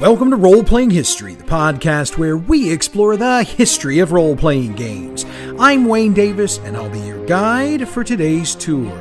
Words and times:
Welcome 0.00 0.30
to 0.30 0.36
Role 0.36 0.64
Playing 0.64 0.88
History, 0.88 1.34
the 1.34 1.44
podcast 1.44 2.16
where 2.16 2.38
we 2.38 2.72
explore 2.72 3.18
the 3.18 3.42
history 3.42 3.98
of 3.98 4.12
role 4.12 4.34
playing 4.34 4.72
games. 4.72 5.26
I'm 5.58 5.84
Wayne 5.84 6.14
Davis, 6.14 6.56
and 6.60 6.74
I'll 6.74 6.88
be 6.88 7.00
your 7.00 7.22
guide 7.26 7.86
for 7.86 8.02
today's 8.02 8.54
tour. 8.54 8.98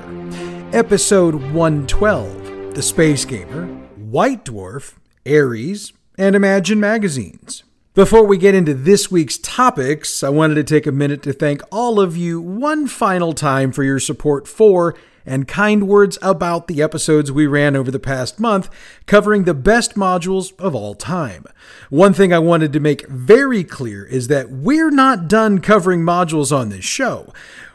Episode 0.74 1.36
112 1.54 2.76
The 2.76 2.82
Space 2.82 3.24
Gamer, 3.24 3.68
White 3.96 4.44
Dwarf, 4.44 4.98
Ares, 5.26 5.94
and 6.18 6.36
Imagine 6.36 6.82
Magazines. 6.82 7.64
Before 7.94 8.26
we 8.26 8.38
get 8.38 8.54
into 8.54 8.74
this 8.74 9.10
week's 9.10 9.38
topics, 9.38 10.22
I 10.22 10.28
wanted 10.28 10.56
to 10.56 10.64
take 10.66 10.86
a 10.86 10.92
minute 10.92 11.24
to 11.24 11.32
thank 11.32 11.62
all 11.72 12.02
of 12.02 12.18
you 12.18 12.42
one 12.42 12.88
final 12.88 13.32
time 13.32 13.72
for 13.72 13.86
your 13.86 14.02
support 14.02 14.50
for 14.50 14.96
and 15.30 15.48
kind 15.48 15.88
words 15.88 16.18
about 16.24 16.68
the 16.68 16.82
episodes 16.82 17.32
we 17.32 17.46
ran 17.46 17.76
over 17.76 17.92
the 17.92 18.00
past 18.00 18.40
month, 18.40 18.68
covering 19.06 19.44
the 19.44 19.54
best 19.54 19.94
modules 19.94 20.60
of 20.60 20.74
all 20.74 20.96
time. 20.96 21.46
One 21.92 22.14
thing 22.14 22.34
I 22.34 22.40
wanted 22.40 22.74
to 22.74 22.80
make 22.80 23.08
very 23.08 23.64
clear 23.64 24.04
is 24.04 24.28
that 24.28 24.50
we're 24.50 24.90
not 24.90 25.28
done 25.28 25.60
covering 25.60 26.02
modules 26.02 26.52
on 26.52 26.70
this 26.70 26.84
show. 26.84 27.32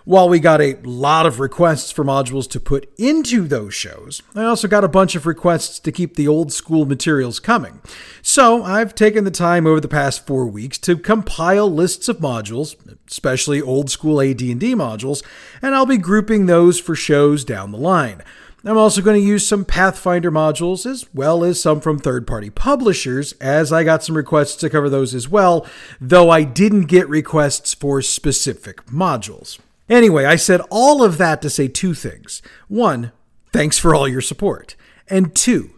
While 0.06 0.28
we 0.28 0.38
got 0.38 0.60
a 0.60 0.76
lot 0.82 1.24
of 1.24 1.40
requests 1.40 1.90
for 1.90 2.04
modules 2.04 2.46
to 2.50 2.60
put 2.60 2.92
into 2.98 3.48
those 3.48 3.72
shows, 3.72 4.20
I 4.34 4.44
also 4.44 4.68
got 4.68 4.84
a 4.84 4.88
bunch 4.88 5.14
of 5.14 5.24
requests 5.24 5.78
to 5.78 5.90
keep 5.90 6.14
the 6.14 6.28
old 6.28 6.52
school 6.52 6.84
materials 6.84 7.40
coming. 7.40 7.80
So 8.20 8.62
I've 8.62 8.94
taken 8.94 9.24
the 9.24 9.30
time 9.30 9.66
over 9.66 9.80
the 9.80 9.88
past 9.88 10.26
four 10.26 10.46
weeks 10.46 10.76
to 10.80 10.98
compile 10.98 11.72
lists 11.72 12.06
of 12.10 12.18
modules, 12.18 12.76
especially 13.08 13.62
old 13.62 13.88
school 13.88 14.20
AD&D 14.20 14.74
modules, 14.74 15.24
and 15.62 15.74
I'll 15.74 15.86
be 15.86 15.96
grouping 15.96 16.44
those 16.44 16.78
for 16.78 16.94
shows 16.94 17.42
down 17.42 17.72
the 17.72 17.78
line. 17.78 18.20
I'm 18.62 18.76
also 18.76 19.00
going 19.00 19.18
to 19.18 19.26
use 19.26 19.48
some 19.48 19.64
Pathfinder 19.64 20.30
modules 20.30 20.84
as 20.84 21.06
well 21.14 21.42
as 21.42 21.62
some 21.62 21.80
from 21.80 21.98
third 21.98 22.26
party 22.26 22.50
publishers, 22.50 23.32
as 23.40 23.72
I 23.72 23.84
got 23.84 24.04
some 24.04 24.18
requests 24.18 24.56
to 24.56 24.68
cover 24.68 24.90
those 24.90 25.14
as 25.14 25.30
well, 25.30 25.66
though 25.98 26.28
I 26.28 26.42
didn't 26.42 26.88
get 26.88 27.08
requests 27.08 27.72
for 27.72 28.02
specific 28.02 28.84
modules. 28.84 29.58
Anyway, 29.88 30.24
I 30.24 30.36
said 30.36 30.60
all 30.70 31.02
of 31.02 31.18
that 31.18 31.42
to 31.42 31.50
say 31.50 31.68
two 31.68 31.94
things. 31.94 32.42
One, 32.68 33.12
thanks 33.52 33.78
for 33.78 33.94
all 33.94 34.08
your 34.08 34.20
support. 34.20 34.76
And 35.08 35.34
two, 35.34 35.70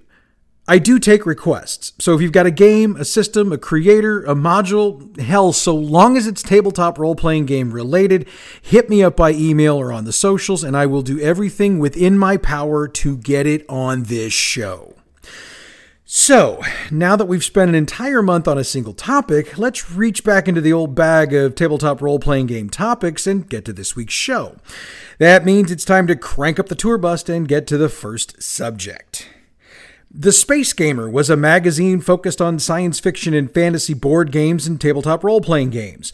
I 0.69 0.79
do 0.79 0.99
take 0.99 1.27
requests. 1.27 1.93
So 2.01 2.15
if 2.15 2.21
you've 2.21 2.33
got 2.33 2.47
a 2.47 2.51
game, 2.51 2.97
a 2.97 3.05
system, 3.05 3.53
a 3.53 3.59
creator, 3.59 4.25
a 4.25 4.35
module, 4.35 5.17
hell, 5.21 5.53
so 5.53 5.75
long 5.75 6.17
as 6.17 6.27
it's 6.27 6.43
tabletop 6.43 6.99
role 6.99 7.15
playing 7.15 7.47
game 7.47 7.71
related, 7.71 8.29
hit 8.61 8.91
me 8.91 9.03
up 9.03 9.17
by 9.17 9.31
email 9.31 9.77
or 9.77 9.93
on 9.93 10.07
the 10.07 10.13
socials, 10.13 10.65
and 10.65 10.77
I 10.77 10.87
will 10.87 11.03
do 11.03 11.21
everything 11.21 11.79
within 11.79 12.19
my 12.19 12.37
power 12.37 12.89
to 12.89 13.17
get 13.17 13.47
it 13.47 13.65
on 13.69 14.05
this 14.05 14.33
show. 14.33 14.96
So, 16.09 16.63
now 16.93 17.17
that 17.17 17.25
we've 17.25 17.43
spent 17.43 17.69
an 17.69 17.75
entire 17.75 18.23
month 18.23 18.47
on 18.47 18.57
a 18.57 18.63
single 18.63 18.93
topic, 18.93 19.59
let's 19.59 19.91
reach 19.91 20.23
back 20.23 20.47
into 20.47 20.61
the 20.61 20.73
old 20.73 20.95
bag 20.95 21.35
of 21.35 21.57
tabletop 21.57 22.01
role 22.01 22.21
playing 22.21 22.47
game 22.47 22.71
topics 22.71 23.27
and 23.27 23.49
get 23.49 23.65
to 23.65 23.73
this 23.73 23.97
week's 23.97 24.15
show. 24.15 24.55
That 25.19 25.45
means 25.45 25.73
it's 25.73 25.85
time 25.85 26.07
to 26.07 26.15
crank 26.15 26.61
up 26.61 26.69
the 26.69 26.77
tour 26.77 26.97
bus 26.97 27.29
and 27.29 27.49
get 27.49 27.67
to 27.67 27.77
the 27.77 27.89
first 27.89 28.41
subject. 28.41 29.29
The 30.09 30.31
Space 30.31 30.73
Gamer 30.73 31.11
was 31.11 31.29
a 31.29 31.37
magazine 31.37 32.01
focused 32.01 32.41
on 32.41 32.61
science 32.61 33.01
fiction 33.01 33.35
and 33.35 33.53
fantasy 33.53 33.93
board 33.93 34.31
games 34.31 34.69
and 34.69 34.81
tabletop 34.81 35.25
role 35.25 35.41
playing 35.41 35.71
games. 35.71 36.13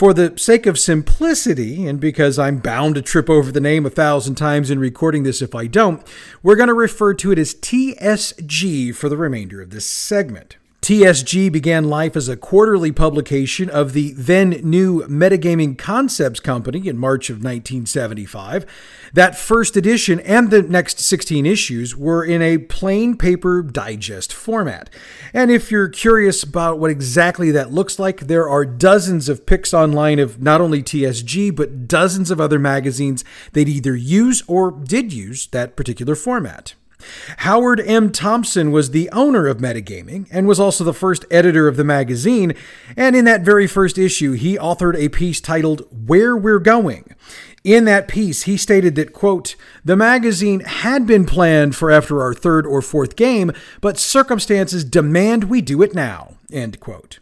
For 0.00 0.14
the 0.14 0.32
sake 0.38 0.64
of 0.64 0.78
simplicity, 0.78 1.86
and 1.86 2.00
because 2.00 2.38
I'm 2.38 2.56
bound 2.56 2.94
to 2.94 3.02
trip 3.02 3.28
over 3.28 3.52
the 3.52 3.60
name 3.60 3.84
a 3.84 3.90
thousand 3.90 4.36
times 4.36 4.70
in 4.70 4.78
recording 4.78 5.24
this 5.24 5.42
if 5.42 5.54
I 5.54 5.66
don't, 5.66 6.02
we're 6.42 6.56
going 6.56 6.68
to 6.68 6.74
refer 6.74 7.12
to 7.12 7.32
it 7.32 7.38
as 7.38 7.52
TSG 7.52 8.94
for 8.94 9.10
the 9.10 9.18
remainder 9.18 9.60
of 9.60 9.68
this 9.68 9.84
segment. 9.84 10.56
TSG 10.82 11.52
began 11.52 11.90
life 11.90 12.16
as 12.16 12.26
a 12.26 12.38
quarterly 12.38 12.90
publication 12.90 13.68
of 13.68 13.92
the 13.92 14.12
then 14.12 14.60
new 14.62 15.02
Metagaming 15.02 15.76
Concepts 15.76 16.40
Company 16.40 16.88
in 16.88 16.96
March 16.96 17.28
of 17.28 17.36
1975. 17.36 18.64
That 19.12 19.36
first 19.36 19.76
edition 19.76 20.20
and 20.20 20.50
the 20.50 20.62
next 20.62 20.98
16 20.98 21.44
issues 21.44 21.94
were 21.94 22.24
in 22.24 22.40
a 22.40 22.56
plain 22.56 23.18
paper 23.18 23.60
digest 23.62 24.32
format. 24.32 24.88
And 25.34 25.50
if 25.50 25.70
you're 25.70 25.88
curious 25.88 26.42
about 26.42 26.78
what 26.78 26.90
exactly 26.90 27.50
that 27.50 27.70
looks 27.70 27.98
like, 27.98 28.20
there 28.20 28.48
are 28.48 28.64
dozens 28.64 29.28
of 29.28 29.44
pics 29.44 29.74
online 29.74 30.18
of 30.18 30.40
not 30.40 30.62
only 30.62 30.82
TSG, 30.82 31.54
but 31.54 31.88
dozens 31.88 32.30
of 32.30 32.40
other 32.40 32.58
magazines 32.58 33.22
that 33.52 33.68
either 33.68 33.94
use 33.94 34.42
or 34.46 34.70
did 34.70 35.12
use 35.12 35.46
that 35.48 35.76
particular 35.76 36.14
format. 36.14 36.72
Howard 37.38 37.80
M. 37.80 38.10
Thompson 38.10 38.70
was 38.70 38.90
the 38.90 39.10
owner 39.10 39.46
of 39.46 39.58
Metagaming 39.58 40.26
and 40.30 40.46
was 40.46 40.60
also 40.60 40.84
the 40.84 40.94
first 40.94 41.24
editor 41.30 41.68
of 41.68 41.76
the 41.76 41.84
magazine. 41.84 42.54
And 42.96 43.14
in 43.16 43.24
that 43.24 43.42
very 43.42 43.66
first 43.66 43.98
issue, 43.98 44.32
he 44.32 44.56
authored 44.56 44.96
a 44.96 45.08
piece 45.08 45.40
titled 45.40 45.86
Where 46.06 46.36
We're 46.36 46.58
Going. 46.58 47.14
In 47.62 47.84
that 47.84 48.08
piece, 48.08 48.44
he 48.44 48.56
stated 48.56 48.94
that, 48.94 49.12
quote, 49.12 49.54
the 49.84 49.96
magazine 49.96 50.60
had 50.60 51.06
been 51.06 51.26
planned 51.26 51.76
for 51.76 51.90
after 51.90 52.22
our 52.22 52.32
third 52.32 52.66
or 52.66 52.80
fourth 52.80 53.16
game, 53.16 53.52
but 53.82 53.98
circumstances 53.98 54.82
demand 54.82 55.44
we 55.44 55.60
do 55.60 55.82
it 55.82 55.94
now, 55.94 56.36
end 56.50 56.80
quote. 56.80 57.18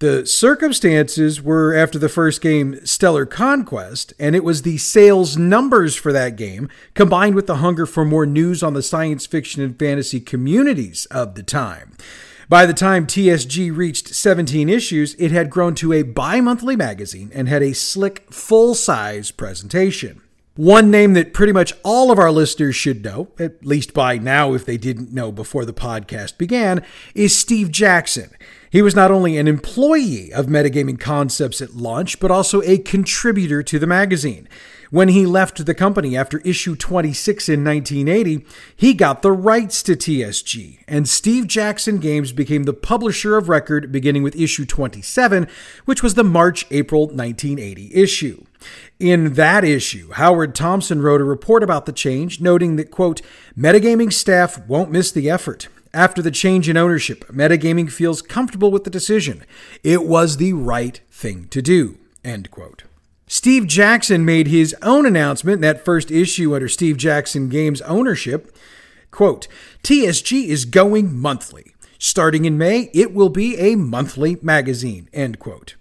The 0.00 0.26
circumstances 0.26 1.42
were 1.42 1.74
after 1.74 1.98
the 1.98 2.08
first 2.08 2.40
game, 2.40 2.78
Stellar 2.86 3.26
Conquest, 3.26 4.12
and 4.16 4.36
it 4.36 4.44
was 4.44 4.62
the 4.62 4.78
sales 4.78 5.36
numbers 5.36 5.96
for 5.96 6.12
that 6.12 6.36
game, 6.36 6.68
combined 6.94 7.34
with 7.34 7.48
the 7.48 7.56
hunger 7.56 7.84
for 7.84 8.04
more 8.04 8.24
news 8.24 8.62
on 8.62 8.74
the 8.74 8.82
science 8.82 9.26
fiction 9.26 9.60
and 9.60 9.76
fantasy 9.76 10.20
communities 10.20 11.06
of 11.06 11.34
the 11.34 11.42
time. 11.42 11.96
By 12.48 12.64
the 12.64 12.72
time 12.72 13.08
TSG 13.08 13.76
reached 13.76 14.14
17 14.14 14.68
issues, 14.68 15.14
it 15.18 15.32
had 15.32 15.50
grown 15.50 15.74
to 15.76 15.92
a 15.92 16.02
bi 16.02 16.40
monthly 16.40 16.76
magazine 16.76 17.32
and 17.34 17.48
had 17.48 17.64
a 17.64 17.74
slick, 17.74 18.32
full 18.32 18.76
size 18.76 19.32
presentation. 19.32 20.22
One 20.58 20.90
name 20.90 21.12
that 21.12 21.34
pretty 21.34 21.52
much 21.52 21.72
all 21.84 22.10
of 22.10 22.18
our 22.18 22.32
listeners 22.32 22.74
should 22.74 23.04
know, 23.04 23.28
at 23.38 23.64
least 23.64 23.94
by 23.94 24.18
now 24.18 24.54
if 24.54 24.64
they 24.64 24.76
didn't 24.76 25.12
know 25.12 25.30
before 25.30 25.64
the 25.64 25.72
podcast 25.72 26.36
began, 26.36 26.84
is 27.14 27.38
Steve 27.38 27.70
Jackson. 27.70 28.30
He 28.68 28.82
was 28.82 28.96
not 28.96 29.12
only 29.12 29.38
an 29.38 29.46
employee 29.46 30.32
of 30.32 30.46
Metagaming 30.46 30.98
Concepts 30.98 31.62
at 31.62 31.76
launch, 31.76 32.18
but 32.18 32.32
also 32.32 32.60
a 32.62 32.78
contributor 32.78 33.62
to 33.62 33.78
the 33.78 33.86
magazine. 33.86 34.48
When 34.90 35.08
he 35.08 35.26
left 35.26 35.66
the 35.66 35.74
company 35.74 36.16
after 36.16 36.38
issue 36.38 36.74
26 36.74 37.48
in 37.48 37.62
1980, 37.62 38.46
he 38.74 38.94
got 38.94 39.20
the 39.20 39.32
rights 39.32 39.82
to 39.82 39.92
TSG, 39.92 40.78
and 40.88 41.06
Steve 41.06 41.46
Jackson 41.46 41.98
Games 41.98 42.32
became 42.32 42.62
the 42.62 42.72
publisher 42.72 43.36
of 43.36 43.50
record 43.50 43.92
beginning 43.92 44.22
with 44.22 44.34
issue 44.34 44.64
27, 44.64 45.46
which 45.84 46.02
was 46.02 46.14
the 46.14 46.24
March 46.24 46.64
April 46.70 47.02
1980 47.02 47.94
issue. 47.94 48.44
In 48.98 49.34
that 49.34 49.62
issue, 49.62 50.10
Howard 50.12 50.54
Thompson 50.54 51.02
wrote 51.02 51.20
a 51.20 51.24
report 51.24 51.62
about 51.62 51.84
the 51.84 51.92
change, 51.92 52.40
noting 52.40 52.76
that, 52.76 52.90
quote, 52.90 53.20
Metagaming 53.56 54.12
staff 54.12 54.58
won't 54.66 54.90
miss 54.90 55.12
the 55.12 55.28
effort. 55.28 55.68
After 55.92 56.22
the 56.22 56.30
change 56.30 56.68
in 56.68 56.78
ownership, 56.78 57.26
Metagaming 57.28 57.90
feels 57.90 58.22
comfortable 58.22 58.70
with 58.70 58.84
the 58.84 58.90
decision. 58.90 59.44
It 59.84 60.04
was 60.04 60.38
the 60.38 60.54
right 60.54 61.00
thing 61.10 61.48
to 61.48 61.60
do. 61.60 61.98
End 62.24 62.50
quote. 62.50 62.87
Steve 63.28 63.66
Jackson 63.66 64.24
made 64.24 64.46
his 64.46 64.74
own 64.80 65.04
announcement 65.04 65.56
in 65.56 65.60
that 65.60 65.84
first 65.84 66.10
issue 66.10 66.54
under 66.54 66.66
Steve 66.66 66.96
Jackson 66.96 67.50
Games 67.50 67.82
ownership. 67.82 68.56
Quote, 69.10 69.48
TSG 69.82 70.46
is 70.46 70.64
going 70.64 71.14
monthly. 71.14 71.74
Starting 71.98 72.46
in 72.46 72.56
May, 72.56 72.90
it 72.94 73.12
will 73.12 73.28
be 73.28 73.56
a 73.58 73.74
monthly 73.74 74.38
magazine. 74.40 75.10
End 75.12 75.38
quote. 75.38 75.76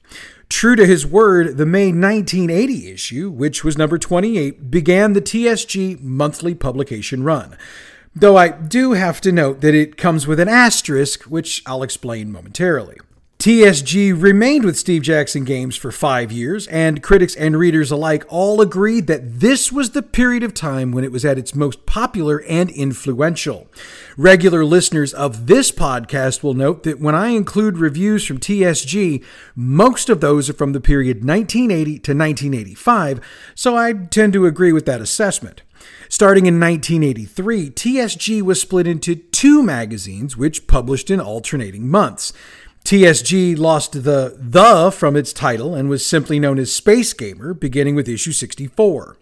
True 0.50 0.75
to 0.75 0.85
his 0.85 1.06
word, 1.06 1.58
the 1.58 1.66
May 1.66 1.88
1980 1.88 2.91
issue, 2.91 3.30
which 3.30 3.64
was 3.64 3.78
number 3.78 3.97
28, 3.97 4.69
began 4.69 5.14
the 5.14 5.22
TSG 5.22 6.02
monthly 6.02 6.53
publication 6.53 7.24
run. 7.24 7.58
Though 8.16 8.35
I 8.35 8.49
do 8.49 8.94
have 8.94 9.22
to 9.22 9.32
note 9.32 9.61
that 9.61 9.76
it 9.76 9.96
comes 9.96 10.26
with 10.28 10.40
an 10.40 10.49
asterisk, 10.49 11.23
which 11.23 11.61
I'll 11.66 11.84
explain 11.84 12.32
momentarily. 12.32 12.97
TSG 13.39 14.19
remained 14.19 14.66
with 14.66 14.79
Steve 14.79 15.03
Jackson 15.03 15.43
Games 15.43 15.75
for 15.75 15.91
five 15.91 16.31
years, 16.31 16.66
and 16.67 17.03
critics 17.03 17.35
and 17.35 17.55
readers 17.55 17.91
alike 17.91 18.25
all 18.29 18.61
agreed 18.61 19.05
that 19.05 19.39
this 19.39 19.72
was 19.72 19.91
the 19.91 20.01
period 20.01 20.41
of 20.41 20.55
time 20.55 20.91
when 20.91 21.03
it 21.03 21.11
was 21.11 21.23
at 21.23 21.37
its 21.37 21.53
most 21.53 21.85
popular 21.85 22.41
and 22.49 22.72
influential. 22.72 23.67
Regular 24.17 24.66
listeners 24.66 25.13
of 25.13 25.45
this 25.45 25.72
podcast 25.72 26.41
will 26.41 26.55
note 26.55 26.81
that 26.81 26.99
when 26.99 27.13
I 27.13 27.28
include 27.28 27.78
reviews 27.78 28.25
from 28.25 28.39
TSG, 28.39 29.23
most 29.55 30.09
of 30.09 30.19
those 30.19 30.49
are 30.49 30.53
from 30.53 30.73
the 30.73 30.81
period 30.81 31.17
1980 31.17 31.91
to 31.99 32.13
1985, 32.16 33.22
so 33.53 33.78
I 33.78 33.93
tend 33.93 34.34
to 34.34 34.47
agree 34.47 34.73
with 34.73 34.87
that 34.87 34.99
assessment. 34.99 35.61
Starting 36.09 36.47
in 36.47 36.59
1983, 36.59 37.69
TSG 37.69 38.41
was 38.41 38.59
split 38.59 38.87
into 38.87 39.13
two 39.13 39.61
magazines 39.61 40.35
which 40.35 40.66
published 40.66 41.11
in 41.11 41.19
alternating 41.19 41.87
months. 41.87 42.34
TSG 42.87 43.57
lost 43.57 44.05
the 44.05 44.37
the 44.39 44.91
from 44.91 45.17
its 45.17 45.34
title 45.34 45.75
and 45.75 45.89
was 45.89 46.05
simply 46.05 46.39
known 46.39 46.57
as 46.57 46.73
Space 46.73 47.11
Gamer 47.11 47.53
beginning 47.53 47.95
with 47.95 48.07
issue 48.07 48.31
64. 48.31 49.17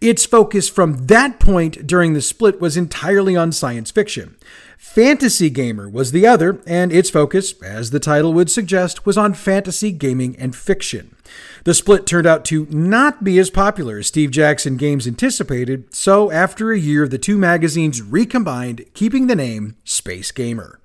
Its 0.00 0.26
focus 0.26 0.68
from 0.68 1.06
that 1.06 1.38
point 1.38 1.86
during 1.86 2.14
the 2.14 2.20
split 2.20 2.60
was 2.60 2.76
entirely 2.76 3.36
on 3.36 3.52
science 3.52 3.92
fiction. 3.92 4.34
Fantasy 4.76 5.50
Gamer 5.50 5.88
was 5.88 6.10
the 6.10 6.26
other, 6.26 6.60
and 6.66 6.92
its 6.92 7.08
focus, 7.08 7.54
as 7.62 7.90
the 7.90 8.00
title 8.00 8.32
would 8.32 8.50
suggest, 8.50 9.06
was 9.06 9.16
on 9.16 9.34
fantasy 9.34 9.92
gaming 9.92 10.34
and 10.36 10.56
fiction. 10.56 11.14
The 11.62 11.74
split 11.74 12.06
turned 12.08 12.26
out 12.26 12.44
to 12.46 12.66
not 12.70 13.22
be 13.22 13.38
as 13.38 13.50
popular 13.50 13.98
as 13.98 14.08
Steve 14.08 14.32
Jackson 14.32 14.76
Games 14.76 15.06
anticipated, 15.06 15.94
so 15.94 16.32
after 16.32 16.72
a 16.72 16.78
year, 16.78 17.06
the 17.06 17.18
two 17.18 17.38
magazines 17.38 18.02
recombined, 18.02 18.84
keeping 18.94 19.28
the 19.28 19.36
name 19.36 19.76
Space 19.84 20.32
Gamer. 20.32 20.80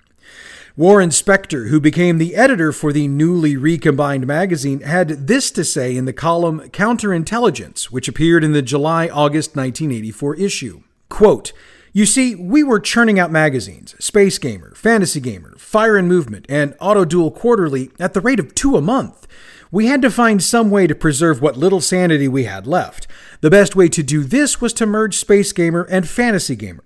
Warren 0.74 1.10
Spector, 1.10 1.68
who 1.68 1.80
became 1.80 2.16
the 2.16 2.34
editor 2.34 2.72
for 2.72 2.94
the 2.94 3.06
newly 3.06 3.58
recombined 3.58 4.26
magazine, 4.26 4.80
had 4.80 5.26
this 5.26 5.50
to 5.50 5.64
say 5.64 5.94
in 5.94 6.06
the 6.06 6.14
column 6.14 6.60
Counterintelligence, 6.70 7.84
which 7.90 8.08
appeared 8.08 8.42
in 8.42 8.52
the 8.52 8.62
July 8.62 9.06
August 9.08 9.54
1984 9.54 10.36
issue. 10.36 10.82
Quote, 11.10 11.52
you 11.92 12.06
see, 12.06 12.34
we 12.34 12.62
were 12.62 12.80
churning 12.80 13.18
out 13.18 13.30
magazines 13.30 13.94
Space 14.02 14.38
Gamer, 14.38 14.74
Fantasy 14.74 15.20
Gamer, 15.20 15.56
Fire 15.58 15.98
and 15.98 16.08
Movement, 16.08 16.46
and 16.48 16.74
Auto 16.80 17.04
Duel 17.04 17.30
Quarterly 17.30 17.90
at 18.00 18.14
the 18.14 18.22
rate 18.22 18.40
of 18.40 18.54
two 18.54 18.78
a 18.78 18.80
month. 18.80 19.26
We 19.72 19.86
had 19.86 20.02
to 20.02 20.10
find 20.10 20.42
some 20.42 20.70
way 20.70 20.86
to 20.86 20.94
preserve 20.94 21.40
what 21.40 21.56
little 21.56 21.80
sanity 21.80 22.28
we 22.28 22.44
had 22.44 22.66
left. 22.66 23.06
The 23.40 23.48
best 23.48 23.74
way 23.74 23.88
to 23.88 24.02
do 24.02 24.22
this 24.22 24.60
was 24.60 24.74
to 24.74 24.84
merge 24.84 25.16
Space 25.16 25.50
Gamer 25.50 25.84
and 25.84 26.06
Fantasy 26.06 26.54
Gamer. 26.54 26.84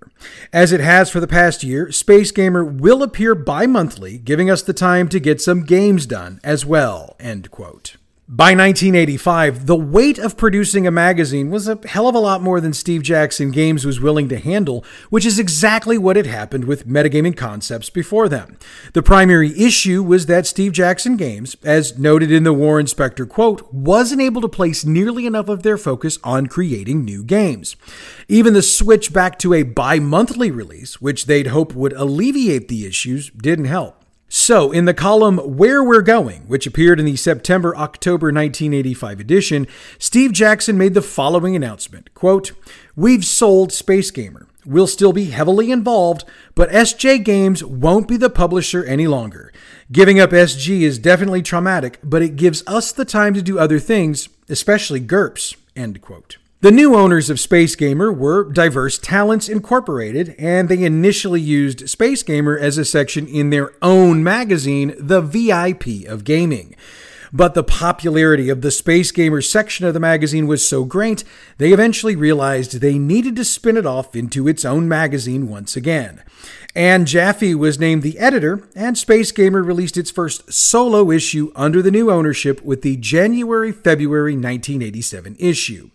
As 0.53 0.71
it 0.71 0.79
has 0.79 1.09
for 1.09 1.19
the 1.19 1.27
past 1.27 1.65
year, 1.65 1.91
Space 1.91 2.31
Gamer 2.31 2.63
will 2.63 3.03
appear 3.03 3.35
bi 3.35 3.65
monthly, 3.65 4.17
giving 4.17 4.49
us 4.49 4.61
the 4.61 4.71
time 4.71 5.09
to 5.09 5.19
get 5.19 5.41
some 5.41 5.65
games 5.65 6.05
done 6.05 6.39
as 6.45 6.65
well. 6.65 7.17
End 7.19 7.51
quote. 7.51 7.97
By 8.29 8.53
1985, 8.53 9.67
the 9.67 9.77
weight 9.77 10.19
of 10.19 10.35
producing 10.35 10.85
a 10.85 10.91
magazine 10.91 11.49
was 11.49 11.69
a 11.69 11.79
hell 11.87 12.09
of 12.09 12.15
a 12.15 12.19
lot 12.19 12.41
more 12.41 12.59
than 12.59 12.73
Steve 12.73 13.01
Jackson 13.01 13.51
Games 13.51 13.85
was 13.85 14.01
willing 14.01 14.27
to 14.27 14.37
handle, 14.37 14.83
which 15.09 15.25
is 15.25 15.39
exactly 15.39 15.97
what 15.97 16.17
had 16.17 16.25
happened 16.25 16.65
with 16.65 16.85
Metagaming 16.85 17.37
Concepts 17.37 17.89
before 17.89 18.27
them. 18.27 18.57
The 18.91 19.01
primary 19.01 19.57
issue 19.57 20.03
was 20.03 20.25
that 20.25 20.45
Steve 20.45 20.73
Jackson 20.73 21.15
Games, 21.15 21.55
as 21.63 21.97
noted 21.97 22.29
in 22.29 22.43
the 22.43 22.51
Warren 22.51 22.85
Spector 22.85 23.29
quote, 23.29 23.73
wasn't 23.73 24.21
able 24.21 24.41
to 24.41 24.49
place 24.49 24.83
nearly 24.83 25.25
enough 25.25 25.47
of 25.47 25.63
their 25.63 25.77
focus 25.77 26.19
on 26.21 26.47
creating 26.47 27.05
new 27.05 27.23
games. 27.23 27.77
Even 28.27 28.53
the 28.53 28.61
switch 28.61 29.13
back 29.13 29.39
to 29.39 29.53
a 29.53 29.63
bi 29.63 29.99
monthly 29.99 30.51
release, 30.51 30.99
which 30.99 31.27
they'd 31.27 31.47
hope 31.47 31.73
would 31.73 31.93
alleviate 31.93 32.67
the 32.67 32.85
issues, 32.85 33.29
didn't 33.29 33.65
help. 33.65 33.96
So, 34.29 34.73
in 34.73 34.83
the 34.83 34.93
column 34.93 35.37
Where 35.37 35.81
We're 35.81 36.01
Going, 36.01 36.41
which 36.47 36.67
appeared 36.67 36.99
in 36.99 37.05
the 37.05 37.15
September 37.15 37.73
October 37.77 38.27
1985 38.27 39.21
edition, 39.21 39.67
Steve 39.99 40.33
Jackson 40.33 40.77
made 40.77 40.93
the 40.93 41.01
following 41.01 41.55
announcement 41.55 42.13
quote, 42.13 42.51
We've 42.93 43.23
sold 43.23 43.71
Space 43.71 44.11
Gamer. 44.11 44.47
We'll 44.65 44.87
still 44.87 45.13
be 45.13 45.25
heavily 45.25 45.71
involved, 45.71 46.25
but 46.55 46.69
SJ 46.71 47.23
Games 47.23 47.63
won't 47.63 48.09
be 48.09 48.17
the 48.17 48.29
publisher 48.29 48.83
any 48.83 49.07
longer. 49.07 49.53
Giving 49.93 50.19
up 50.19 50.31
SG 50.31 50.81
is 50.81 50.99
definitely 50.99 51.41
traumatic, 51.41 51.97
but 52.03 52.21
it 52.21 52.35
gives 52.35 52.63
us 52.67 52.91
the 52.91 53.05
time 53.05 53.33
to 53.33 53.41
do 53.41 53.57
other 53.57 53.79
things, 53.79 54.27
especially 54.49 54.99
GURPS. 54.99 55.55
End 55.73 56.01
quote. 56.01 56.37
The 56.59 56.71
new 56.71 56.95
owners 56.95 57.29
of 57.29 57.39
Space 57.39 57.75
Gamer 57.75 58.11
were 58.11 58.51
Diverse 58.51 58.97
Talents 58.97 59.47
Incorporated, 59.47 60.33
and 60.39 60.67
they 60.67 60.83
initially 60.83 61.39
used 61.39 61.87
Space 61.87 62.23
Gamer 62.23 62.57
as 62.57 62.79
a 62.79 62.85
section 62.85 63.27
in 63.27 63.51
their 63.51 63.73
own 63.79 64.23
magazine, 64.23 64.95
The 64.97 65.21
VIP 65.21 66.07
of 66.07 66.23
Gaming. 66.23 66.75
But 67.31 67.53
the 67.53 67.63
popularity 67.63 68.49
of 68.49 68.61
the 68.61 68.71
Space 68.71 69.11
Gamer 69.11 69.41
section 69.41 69.85
of 69.85 69.93
the 69.93 69.99
magazine 69.99 70.47
was 70.47 70.67
so 70.67 70.83
great, 70.83 71.23
they 71.59 71.73
eventually 71.73 72.15
realized 72.15 72.81
they 72.81 72.97
needed 72.97 73.35
to 73.35 73.45
spin 73.45 73.77
it 73.77 73.85
off 73.85 74.15
into 74.15 74.47
its 74.47 74.65
own 74.65 74.89
magazine 74.89 75.47
once 75.47 75.75
again. 75.75 76.23
Anne 76.77 77.07
Jaffe 77.07 77.55
was 77.55 77.79
named 77.79 78.03
the 78.03 78.19
editor, 78.19 78.61
and 78.75 78.95
Space 78.95 79.31
Gamer 79.31 79.63
released 79.63 79.97
its 79.97 80.11
first 80.11 80.53
solo 80.53 81.09
issue 81.09 81.51
under 81.55 81.81
the 81.81 81.89
new 81.89 82.11
ownership 82.11 82.63
with 82.63 82.83
the 82.83 82.97
January 82.97 83.71
February 83.71 84.33
1987 84.33 85.37
issue. 85.39 85.89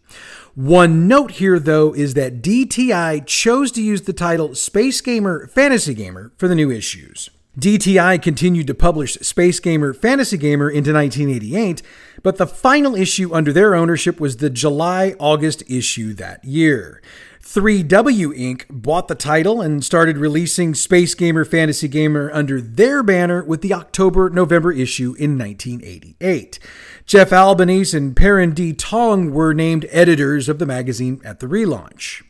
One 0.56 1.06
note 1.06 1.32
here, 1.32 1.61
though, 1.61 1.94
is 1.94 2.14
that 2.14 2.43
DTI 2.43 3.25
chose 3.26 3.70
to 3.73 3.81
use 3.81 4.02
the 4.02 4.12
title 4.12 4.56
Space 4.56 5.00
Gamer 5.00 5.46
Fantasy 5.46 5.94
Gamer 5.94 6.32
for 6.37 6.49
the 6.49 6.56
new 6.56 6.73
issues. 6.73 7.31
DTI 7.56 8.20
continued 8.20 8.67
to 8.67 8.75
publish 8.75 9.14
Space 9.20 9.61
Gamer 9.61 9.94
Fantasy 9.94 10.37
Gamer 10.37 10.69
into 10.69 10.93
1988, 10.93 11.81
but 12.25 12.38
the 12.38 12.46
final 12.46 12.96
issue 12.96 13.32
under 13.32 13.52
their 13.52 13.76
ownership 13.76 14.19
was 14.19 14.38
the 14.38 14.50
July 14.50 15.14
August 15.20 15.62
issue 15.70 16.12
that 16.14 16.44
year. 16.44 17.00
3W 17.42 18.38
Inc. 18.38 18.64
bought 18.70 19.08
the 19.08 19.16
title 19.16 19.60
and 19.60 19.84
started 19.84 20.16
releasing 20.16 20.74
Space 20.74 21.14
Gamer 21.14 21.44
Fantasy 21.44 21.88
Gamer 21.88 22.30
under 22.32 22.60
their 22.60 23.02
banner 23.02 23.42
with 23.42 23.62
the 23.62 23.74
October 23.74 24.30
November 24.30 24.70
issue 24.70 25.14
in 25.18 25.36
1988. 25.36 26.60
Jeff 27.04 27.32
Albanese 27.32 27.96
and 27.96 28.14
Perrin 28.14 28.54
D. 28.54 28.72
Tong 28.72 29.32
were 29.32 29.52
named 29.52 29.86
editors 29.90 30.48
of 30.48 30.60
the 30.60 30.66
magazine 30.66 31.20
at 31.24 31.40
the 31.40 31.48
relaunch. 31.48 32.22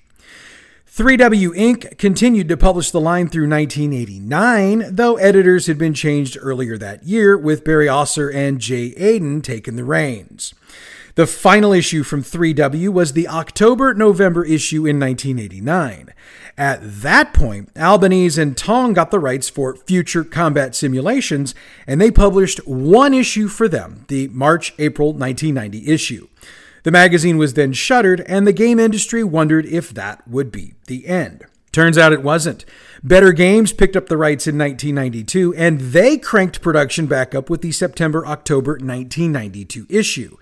3W 0.90 1.50
Inc. 1.50 1.98
continued 1.98 2.48
to 2.48 2.56
publish 2.56 2.90
the 2.90 3.00
line 3.00 3.28
through 3.28 3.48
1989, 3.48 4.94
though 4.96 5.16
editors 5.16 5.66
had 5.66 5.76
been 5.76 5.94
changed 5.94 6.38
earlier 6.40 6.78
that 6.78 7.04
year, 7.04 7.36
with 7.36 7.64
Barry 7.64 7.86
Osser 7.86 8.34
and 8.34 8.60
Jay 8.60 8.94
Aden 8.96 9.42
taking 9.42 9.76
the 9.76 9.84
reins. 9.84 10.54
The 11.14 11.26
final 11.26 11.74
issue 11.74 12.04
from 12.04 12.22
3W 12.22 12.88
was 12.88 13.12
the 13.12 13.28
October 13.28 13.92
November 13.92 14.44
issue 14.44 14.86
in 14.86 14.98
1989. 14.98 16.08
At 16.56 16.80
that 16.82 17.34
point, 17.34 17.70
Albanese 17.76 18.40
and 18.40 18.56
Tong 18.56 18.94
got 18.94 19.10
the 19.10 19.18
rights 19.18 19.50
for 19.50 19.76
future 19.76 20.24
combat 20.24 20.74
simulations, 20.74 21.54
and 21.86 22.00
they 22.00 22.10
published 22.10 22.66
one 22.66 23.12
issue 23.12 23.48
for 23.48 23.68
them, 23.68 24.06
the 24.08 24.28
March 24.28 24.74
April 24.78 25.08
1990 25.08 25.92
issue. 25.92 26.28
The 26.82 26.90
magazine 26.90 27.36
was 27.36 27.54
then 27.54 27.74
shuttered, 27.74 28.22
and 28.22 28.46
the 28.46 28.52
game 28.52 28.80
industry 28.80 29.22
wondered 29.22 29.66
if 29.66 29.90
that 29.90 30.26
would 30.26 30.50
be 30.50 30.74
the 30.86 31.06
end. 31.06 31.44
Turns 31.72 31.96
out 31.96 32.12
it 32.12 32.22
wasn't. 32.22 32.64
Better 33.02 33.32
Games 33.32 33.72
picked 33.72 33.96
up 33.96 34.08
the 34.08 34.16
rights 34.16 34.46
in 34.46 34.58
1992, 34.58 35.54
and 35.54 35.80
they 35.80 36.18
cranked 36.18 36.60
production 36.60 37.06
back 37.06 37.34
up 37.34 37.48
with 37.48 37.62
the 37.62 37.72
September 37.72 38.26
October 38.26 38.72
1992 38.72 39.86
issue. 39.88 40.36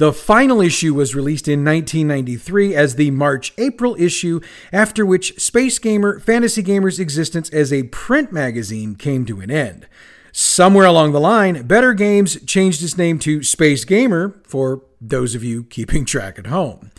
The 0.00 0.14
final 0.14 0.62
issue 0.62 0.94
was 0.94 1.14
released 1.14 1.46
in 1.46 1.62
1993 1.62 2.74
as 2.74 2.94
the 2.94 3.10
March 3.10 3.52
April 3.58 3.94
issue, 3.98 4.40
after 4.72 5.04
which 5.04 5.38
Space 5.38 5.78
Gamer 5.78 6.18
Fantasy 6.20 6.62
Gamer's 6.62 6.98
existence 6.98 7.50
as 7.50 7.70
a 7.70 7.82
print 7.82 8.32
magazine 8.32 8.94
came 8.94 9.26
to 9.26 9.40
an 9.40 9.50
end. 9.50 9.86
Somewhere 10.32 10.86
along 10.86 11.12
the 11.12 11.20
line, 11.20 11.66
Better 11.66 11.92
Games 11.92 12.42
changed 12.46 12.82
its 12.82 12.96
name 12.96 13.18
to 13.18 13.42
Space 13.42 13.84
Gamer 13.84 14.40
for 14.46 14.80
those 15.02 15.34
of 15.34 15.44
you 15.44 15.64
keeping 15.64 16.06
track 16.06 16.38
at 16.38 16.46
home. 16.46 16.92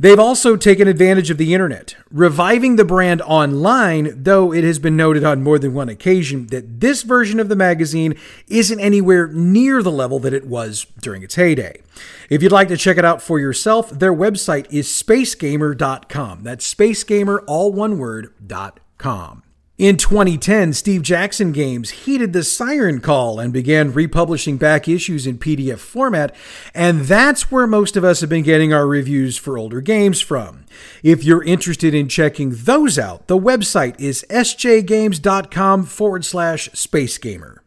They've 0.00 0.18
also 0.18 0.56
taken 0.56 0.88
advantage 0.88 1.28
of 1.28 1.36
the 1.36 1.52
internet, 1.52 1.94
reviving 2.10 2.76
the 2.76 2.86
brand 2.86 3.20
online, 3.20 4.22
though 4.22 4.50
it 4.50 4.64
has 4.64 4.78
been 4.78 4.96
noted 4.96 5.24
on 5.24 5.42
more 5.42 5.58
than 5.58 5.74
one 5.74 5.90
occasion 5.90 6.46
that 6.46 6.80
this 6.80 7.02
version 7.02 7.38
of 7.38 7.50
the 7.50 7.54
magazine 7.54 8.14
isn't 8.48 8.80
anywhere 8.80 9.26
near 9.26 9.82
the 9.82 9.90
level 9.90 10.18
that 10.20 10.32
it 10.32 10.46
was 10.46 10.86
during 11.02 11.22
its 11.22 11.34
heyday. 11.34 11.82
If 12.30 12.42
you'd 12.42 12.50
like 12.50 12.68
to 12.68 12.78
check 12.78 12.96
it 12.96 13.04
out 13.04 13.20
for 13.20 13.38
yourself, 13.38 13.90
their 13.90 14.14
website 14.14 14.72
is 14.72 14.88
spacegamer.com. 14.88 16.44
That's 16.44 16.74
spacegamer, 16.74 17.44
all 17.46 17.70
one 17.70 17.98
word, 17.98 18.32
dot 18.46 18.80
com. 18.96 19.42
In 19.80 19.96
2010, 19.96 20.74
Steve 20.74 21.00
Jackson 21.00 21.52
Games 21.52 21.88
heeded 21.88 22.34
the 22.34 22.44
siren 22.44 23.00
call 23.00 23.40
and 23.40 23.50
began 23.50 23.94
republishing 23.94 24.58
back 24.58 24.86
issues 24.86 25.26
in 25.26 25.38
PDF 25.38 25.78
format, 25.78 26.36
and 26.74 27.00
that's 27.06 27.50
where 27.50 27.66
most 27.66 27.96
of 27.96 28.04
us 28.04 28.20
have 28.20 28.28
been 28.28 28.42
getting 28.42 28.74
our 28.74 28.86
reviews 28.86 29.38
for 29.38 29.56
older 29.56 29.80
games 29.80 30.20
from. 30.20 30.66
If 31.02 31.24
you're 31.24 31.42
interested 31.42 31.94
in 31.94 32.10
checking 32.10 32.50
those 32.50 32.98
out, 32.98 33.26
the 33.26 33.38
website 33.38 33.98
is 33.98 34.22
sjgames.com 34.28 35.84
forward 35.84 36.26
slash 36.26 36.70
space 36.72 37.16
gamer. 37.16 37.62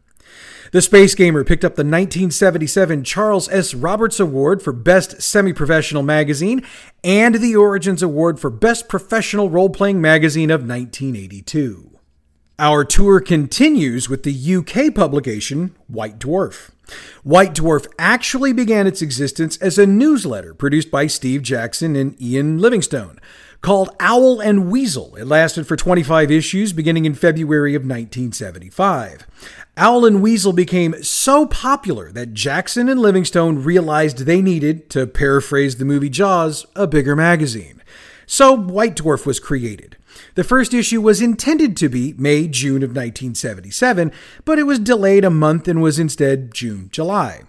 The 0.70 0.82
Space 0.82 1.16
Gamer 1.16 1.42
picked 1.42 1.64
up 1.64 1.74
the 1.74 1.82
1977 1.82 3.02
Charles 3.02 3.48
S. 3.48 3.74
Roberts 3.74 4.20
Award 4.20 4.62
for 4.62 4.72
Best 4.72 5.20
Semi 5.20 5.52
Professional 5.52 6.04
Magazine 6.04 6.64
and 7.02 7.34
the 7.34 7.56
Origins 7.56 8.04
Award 8.04 8.38
for 8.38 8.50
Best 8.50 8.88
Professional 8.88 9.50
Role 9.50 9.70
Playing 9.70 10.00
Magazine 10.00 10.50
of 10.50 10.60
1982. 10.60 11.93
Our 12.58 12.84
tour 12.84 13.18
continues 13.18 14.08
with 14.08 14.22
the 14.22 14.54
UK 14.54 14.94
publication 14.94 15.74
White 15.88 16.20
Dwarf. 16.20 16.70
White 17.24 17.52
Dwarf 17.52 17.88
actually 17.98 18.52
began 18.52 18.86
its 18.86 19.02
existence 19.02 19.56
as 19.56 19.76
a 19.76 19.86
newsletter 19.86 20.54
produced 20.54 20.88
by 20.88 21.08
Steve 21.08 21.42
Jackson 21.42 21.96
and 21.96 22.20
Ian 22.22 22.58
Livingstone. 22.58 23.18
called 23.60 23.88
Owl 23.98 24.40
and 24.40 24.70
Weasel. 24.70 25.16
It 25.16 25.24
lasted 25.24 25.66
for 25.66 25.74
25 25.74 26.30
issues 26.30 26.74
beginning 26.74 27.06
in 27.06 27.14
February 27.14 27.74
of 27.74 27.80
1975. 27.80 29.26
Owl 29.78 30.04
and 30.04 30.22
Weasel 30.22 30.52
became 30.52 31.02
so 31.02 31.46
popular 31.46 32.12
that 32.12 32.34
Jackson 32.34 32.90
and 32.90 33.00
Livingstone 33.00 33.64
realized 33.64 34.18
they 34.18 34.42
needed, 34.42 34.90
to 34.90 35.06
paraphrase 35.06 35.78
the 35.78 35.86
movie 35.86 36.10
Jaws, 36.10 36.66
a 36.76 36.86
bigger 36.86 37.16
magazine. 37.16 37.82
So 38.26 38.52
White 38.52 38.96
Dwarf 38.96 39.24
was 39.24 39.40
created. 39.40 39.96
The 40.34 40.44
first 40.44 40.74
issue 40.74 41.00
was 41.00 41.22
intended 41.22 41.76
to 41.76 41.88
be 41.88 42.12
May 42.18 42.48
June 42.48 42.82
of 42.82 42.90
1977, 42.90 44.10
but 44.44 44.58
it 44.58 44.64
was 44.64 44.80
delayed 44.80 45.24
a 45.24 45.30
month 45.30 45.68
and 45.68 45.80
was 45.80 45.98
instead 45.98 46.52
June 46.52 46.88
July. 46.90 47.42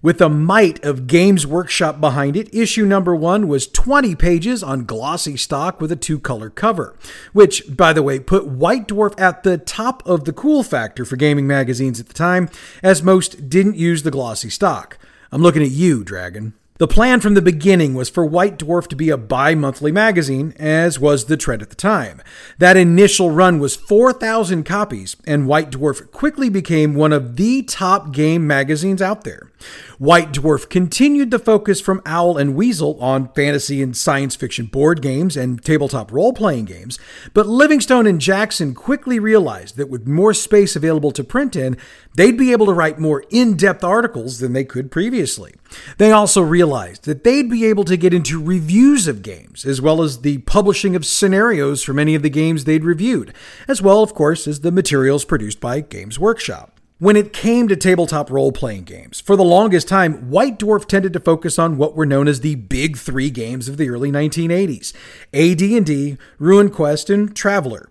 With 0.00 0.18
the 0.18 0.28
might 0.28 0.84
of 0.84 1.06
Games 1.06 1.46
Workshop 1.46 2.00
behind 2.00 2.36
it, 2.36 2.54
issue 2.54 2.84
number 2.84 3.14
one 3.14 3.48
was 3.48 3.66
20 3.66 4.14
pages 4.14 4.62
on 4.62 4.84
glossy 4.84 5.36
stock 5.36 5.80
with 5.80 5.92
a 5.92 5.96
two 5.96 6.18
color 6.18 6.50
cover, 6.50 6.94
which, 7.32 7.74
by 7.74 7.92
the 7.92 8.02
way, 8.02 8.18
put 8.18 8.46
White 8.46 8.88
Dwarf 8.88 9.18
at 9.18 9.42
the 9.42 9.56
top 9.56 10.02
of 10.06 10.24
the 10.24 10.32
cool 10.32 10.62
factor 10.62 11.04
for 11.04 11.16
gaming 11.16 11.46
magazines 11.46 12.00
at 12.00 12.08
the 12.08 12.14
time, 12.14 12.48
as 12.82 13.02
most 13.02 13.48
didn't 13.48 13.76
use 13.76 14.02
the 14.02 14.10
glossy 14.10 14.50
stock. 14.50 14.98
I'm 15.32 15.42
looking 15.42 15.62
at 15.62 15.70
you, 15.70 16.04
Dragon. 16.04 16.54
The 16.78 16.88
plan 16.88 17.20
from 17.20 17.34
the 17.34 17.40
beginning 17.40 17.94
was 17.94 18.10
for 18.10 18.26
White 18.26 18.58
Dwarf 18.58 18.88
to 18.88 18.96
be 18.96 19.08
a 19.08 19.16
bi 19.16 19.54
monthly 19.54 19.92
magazine, 19.92 20.52
as 20.58 20.98
was 20.98 21.26
the 21.26 21.36
trend 21.36 21.62
at 21.62 21.70
the 21.70 21.76
time. 21.76 22.20
That 22.58 22.76
initial 22.76 23.30
run 23.30 23.60
was 23.60 23.76
4,000 23.76 24.64
copies, 24.64 25.14
and 25.24 25.46
White 25.46 25.70
Dwarf 25.70 26.10
quickly 26.10 26.48
became 26.48 26.96
one 26.96 27.12
of 27.12 27.36
the 27.36 27.62
top 27.62 28.10
game 28.10 28.44
magazines 28.48 29.00
out 29.00 29.22
there. 29.22 29.52
White 29.98 30.32
Dwarf 30.32 30.68
continued 30.68 31.30
the 31.30 31.38
focus 31.38 31.80
from 31.80 32.02
Owl 32.04 32.36
and 32.36 32.54
Weasel 32.54 32.98
on 33.00 33.32
fantasy 33.32 33.82
and 33.82 33.96
science 33.96 34.34
fiction 34.34 34.66
board 34.66 35.00
games 35.00 35.36
and 35.36 35.62
tabletop 35.62 36.10
role 36.10 36.32
playing 36.32 36.64
games, 36.64 36.98
but 37.32 37.46
Livingstone 37.46 38.06
and 38.06 38.20
Jackson 38.20 38.74
quickly 38.74 39.18
realized 39.18 39.76
that 39.76 39.88
with 39.88 40.08
more 40.08 40.34
space 40.34 40.74
available 40.74 41.12
to 41.12 41.22
print 41.22 41.54
in, 41.54 41.76
they'd 42.14 42.36
be 42.36 42.52
able 42.52 42.66
to 42.66 42.72
write 42.72 42.98
more 42.98 43.24
in 43.30 43.56
depth 43.56 43.84
articles 43.84 44.40
than 44.40 44.52
they 44.52 44.64
could 44.64 44.90
previously. 44.90 45.54
They 45.98 46.10
also 46.10 46.42
realized 46.42 47.04
that 47.04 47.24
they'd 47.24 47.50
be 47.50 47.64
able 47.66 47.84
to 47.84 47.96
get 47.96 48.14
into 48.14 48.42
reviews 48.42 49.06
of 49.06 49.22
games, 49.22 49.64
as 49.64 49.80
well 49.80 50.02
as 50.02 50.20
the 50.20 50.38
publishing 50.38 50.96
of 50.96 51.06
scenarios 51.06 51.82
for 51.82 51.92
many 51.92 52.14
of 52.14 52.22
the 52.22 52.30
games 52.30 52.64
they'd 52.64 52.84
reviewed, 52.84 53.32
as 53.68 53.80
well, 53.80 54.02
of 54.02 54.14
course, 54.14 54.46
as 54.46 54.60
the 54.60 54.72
materials 54.72 55.24
produced 55.24 55.60
by 55.60 55.80
Games 55.80 56.18
Workshop. 56.18 56.73
When 57.04 57.16
it 57.16 57.34
came 57.34 57.68
to 57.68 57.76
tabletop 57.76 58.30
role 58.30 58.50
playing 58.50 58.84
games, 58.84 59.20
for 59.20 59.36
the 59.36 59.44
longest 59.44 59.86
time, 59.88 60.30
White 60.30 60.58
Dwarf 60.58 60.86
tended 60.88 61.12
to 61.12 61.20
focus 61.20 61.58
on 61.58 61.76
what 61.76 61.94
were 61.94 62.06
known 62.06 62.26
as 62.26 62.40
the 62.40 62.54
big 62.54 62.96
three 62.96 63.28
games 63.28 63.68
of 63.68 63.76
the 63.76 63.90
early 63.90 64.10
1980s 64.10 64.94
AD&D, 65.34 66.16
RuneQuest, 66.40 67.12
and 67.12 67.36
Traveller. 67.36 67.90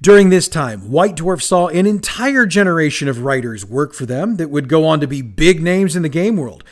During 0.00 0.30
this 0.30 0.48
time, 0.48 0.90
White 0.90 1.16
Dwarf 1.16 1.42
saw 1.42 1.68
an 1.68 1.84
entire 1.84 2.46
generation 2.46 3.06
of 3.06 3.22
writers 3.22 3.66
work 3.66 3.92
for 3.92 4.06
them 4.06 4.36
that 4.36 4.48
would 4.48 4.70
go 4.70 4.86
on 4.86 4.98
to 5.00 5.06
be 5.06 5.20
big 5.20 5.62
names 5.62 5.94
in 5.94 6.00
the 6.00 6.08
game 6.08 6.38
world 6.38 6.64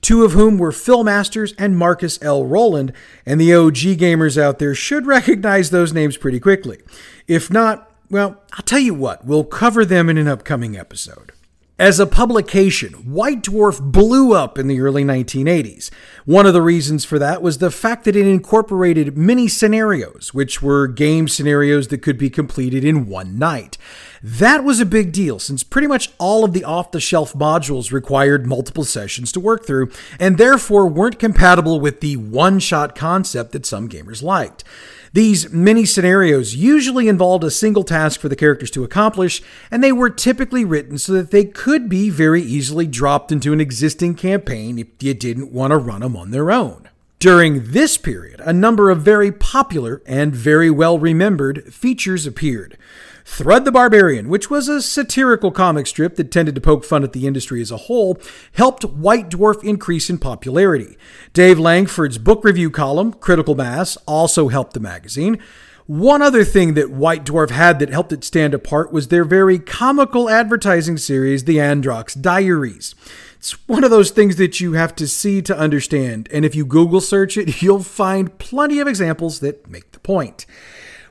two 0.00 0.24
of 0.24 0.32
whom 0.32 0.58
were 0.58 0.72
Phil 0.72 1.04
Masters 1.04 1.54
and 1.58 1.76
Marcus 1.76 2.18
L. 2.22 2.44
Rowland, 2.44 2.92
and 3.24 3.40
the 3.40 3.54
OG 3.54 3.98
gamers 3.98 4.40
out 4.40 4.58
there 4.58 4.74
should 4.74 5.06
recognize 5.06 5.70
those 5.70 5.92
names 5.92 6.16
pretty 6.16 6.38
quickly. 6.38 6.78
If 7.26 7.50
not, 7.52 7.90
well, 8.10 8.42
I'll 8.52 8.62
tell 8.62 8.78
you 8.78 8.94
what, 8.94 9.24
we'll 9.24 9.44
cover 9.44 9.84
them 9.84 10.08
in 10.08 10.18
an 10.18 10.28
upcoming 10.28 10.76
episode. 10.76 11.32
As 11.78 12.00
a 12.00 12.06
publication, 12.06 12.94
White 13.04 13.42
Dwarf 13.42 13.82
blew 13.82 14.32
up 14.32 14.56
in 14.56 14.66
the 14.66 14.80
early 14.80 15.04
1980s. 15.04 15.90
One 16.24 16.46
of 16.46 16.54
the 16.54 16.62
reasons 16.62 17.04
for 17.04 17.18
that 17.18 17.42
was 17.42 17.58
the 17.58 17.70
fact 17.70 18.04
that 18.04 18.16
it 18.16 18.26
incorporated 18.26 19.18
many 19.18 19.46
scenarios, 19.46 20.32
which 20.32 20.62
were 20.62 20.86
game 20.86 21.28
scenarios 21.28 21.88
that 21.88 22.00
could 22.00 22.16
be 22.16 22.30
completed 22.30 22.82
in 22.82 23.06
one 23.06 23.38
night. 23.38 23.76
That 24.22 24.64
was 24.64 24.80
a 24.80 24.86
big 24.86 25.12
deal 25.12 25.38
since 25.38 25.62
pretty 25.62 25.86
much 25.86 26.12
all 26.16 26.44
of 26.44 26.54
the 26.54 26.64
off 26.64 26.92
the 26.92 26.98
shelf 27.00 27.34
modules 27.34 27.92
required 27.92 28.46
multiple 28.46 28.84
sessions 28.84 29.30
to 29.32 29.40
work 29.40 29.66
through, 29.66 29.90
and 30.18 30.38
therefore 30.38 30.86
weren't 30.86 31.18
compatible 31.18 31.78
with 31.78 32.00
the 32.00 32.16
one 32.16 32.58
shot 32.58 32.94
concept 32.94 33.52
that 33.52 33.66
some 33.66 33.86
gamers 33.86 34.22
liked. 34.22 34.64
These 35.12 35.50
mini 35.50 35.84
scenarios 35.84 36.54
usually 36.54 37.08
involved 37.08 37.44
a 37.44 37.50
single 37.50 37.84
task 37.84 38.20
for 38.20 38.28
the 38.28 38.36
characters 38.36 38.70
to 38.72 38.84
accomplish, 38.84 39.42
and 39.70 39.82
they 39.82 39.92
were 39.92 40.10
typically 40.10 40.64
written 40.64 40.98
so 40.98 41.12
that 41.12 41.30
they 41.30 41.44
could 41.44 41.88
be 41.88 42.10
very 42.10 42.42
easily 42.42 42.86
dropped 42.86 43.32
into 43.32 43.52
an 43.52 43.60
existing 43.60 44.14
campaign 44.14 44.78
if 44.78 44.88
you 45.00 45.14
didn't 45.14 45.52
want 45.52 45.70
to 45.70 45.78
run 45.78 46.00
them 46.00 46.16
on 46.16 46.30
their 46.30 46.50
own. 46.50 46.88
During 47.18 47.72
this 47.72 47.96
period, 47.96 48.40
a 48.40 48.52
number 48.52 48.90
of 48.90 49.00
very 49.00 49.32
popular 49.32 50.02
and 50.06 50.36
very 50.36 50.70
well 50.70 50.98
remembered 50.98 51.72
features 51.72 52.26
appeared. 52.26 52.76
Thrud 53.26 53.64
the 53.64 53.72
Barbarian, 53.72 54.28
which 54.28 54.48
was 54.48 54.68
a 54.68 54.80
satirical 54.80 55.50
comic 55.50 55.86
strip 55.88 56.14
that 56.14 56.30
tended 56.30 56.54
to 56.54 56.60
poke 56.60 56.84
fun 56.84 57.02
at 57.02 57.12
the 57.12 57.26
industry 57.26 57.60
as 57.60 57.72
a 57.72 57.76
whole, 57.76 58.18
helped 58.52 58.84
White 58.84 59.28
Dwarf 59.28 59.62
increase 59.64 60.08
in 60.08 60.16
popularity. 60.16 60.96
Dave 61.34 61.58
Langford's 61.58 62.18
book 62.18 62.44
review 62.44 62.70
column, 62.70 63.12
Critical 63.12 63.56
Mass, 63.56 63.96
also 64.06 64.48
helped 64.48 64.72
the 64.74 64.80
magazine. 64.80 65.38
One 65.86 66.22
other 66.22 66.44
thing 66.44 66.74
that 66.74 66.90
White 66.90 67.24
Dwarf 67.24 67.50
had 67.50 67.78
that 67.80 67.90
helped 67.90 68.12
it 68.12 68.24
stand 68.24 68.54
apart 68.54 68.92
was 68.92 69.08
their 69.08 69.24
very 69.24 69.58
comical 69.58 70.30
advertising 70.30 70.96
series, 70.96 71.44
The 71.44 71.58
Androx 71.58 72.18
Diaries. 72.18 72.94
It's 73.36 73.52
one 73.68 73.84
of 73.84 73.90
those 73.90 74.12
things 74.12 74.36
that 74.36 74.60
you 74.60 74.72
have 74.74 74.94
to 74.96 75.06
see 75.06 75.42
to 75.42 75.58
understand, 75.58 76.28
and 76.32 76.44
if 76.44 76.54
you 76.54 76.64
Google 76.64 77.00
search 77.00 77.36
it, 77.36 77.60
you'll 77.62 77.82
find 77.82 78.38
plenty 78.38 78.78
of 78.78 78.88
examples 78.88 79.40
that 79.40 79.68
make 79.68 79.92
the 79.92 80.00
point. 80.00 80.46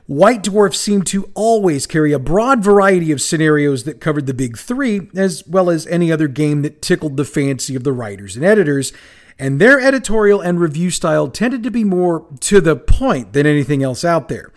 White 0.06 0.44
Dwarf 0.44 0.74
seemed 0.74 1.06
to 1.08 1.30
always 1.34 1.86
carry 1.86 2.12
a 2.12 2.20
broad 2.20 2.62
variety 2.62 3.10
of 3.10 3.20
scenarios 3.20 3.82
that 3.84 4.00
covered 4.00 4.26
the 4.26 4.34
big 4.34 4.56
three, 4.56 5.08
as 5.16 5.44
well 5.48 5.68
as 5.68 5.84
any 5.88 6.12
other 6.12 6.28
game 6.28 6.62
that 6.62 6.80
tickled 6.80 7.16
the 7.16 7.24
fancy 7.24 7.74
of 7.74 7.82
the 7.82 7.92
writers 7.92 8.36
and 8.36 8.44
editors, 8.44 8.92
and 9.36 9.60
their 9.60 9.80
editorial 9.80 10.40
and 10.40 10.60
review 10.60 10.90
style 10.90 11.28
tended 11.28 11.64
to 11.64 11.72
be 11.72 11.82
more 11.82 12.24
to 12.40 12.60
the 12.60 12.76
point 12.76 13.32
than 13.32 13.46
anything 13.46 13.82
else 13.82 14.04
out 14.04 14.28
there. 14.28 14.52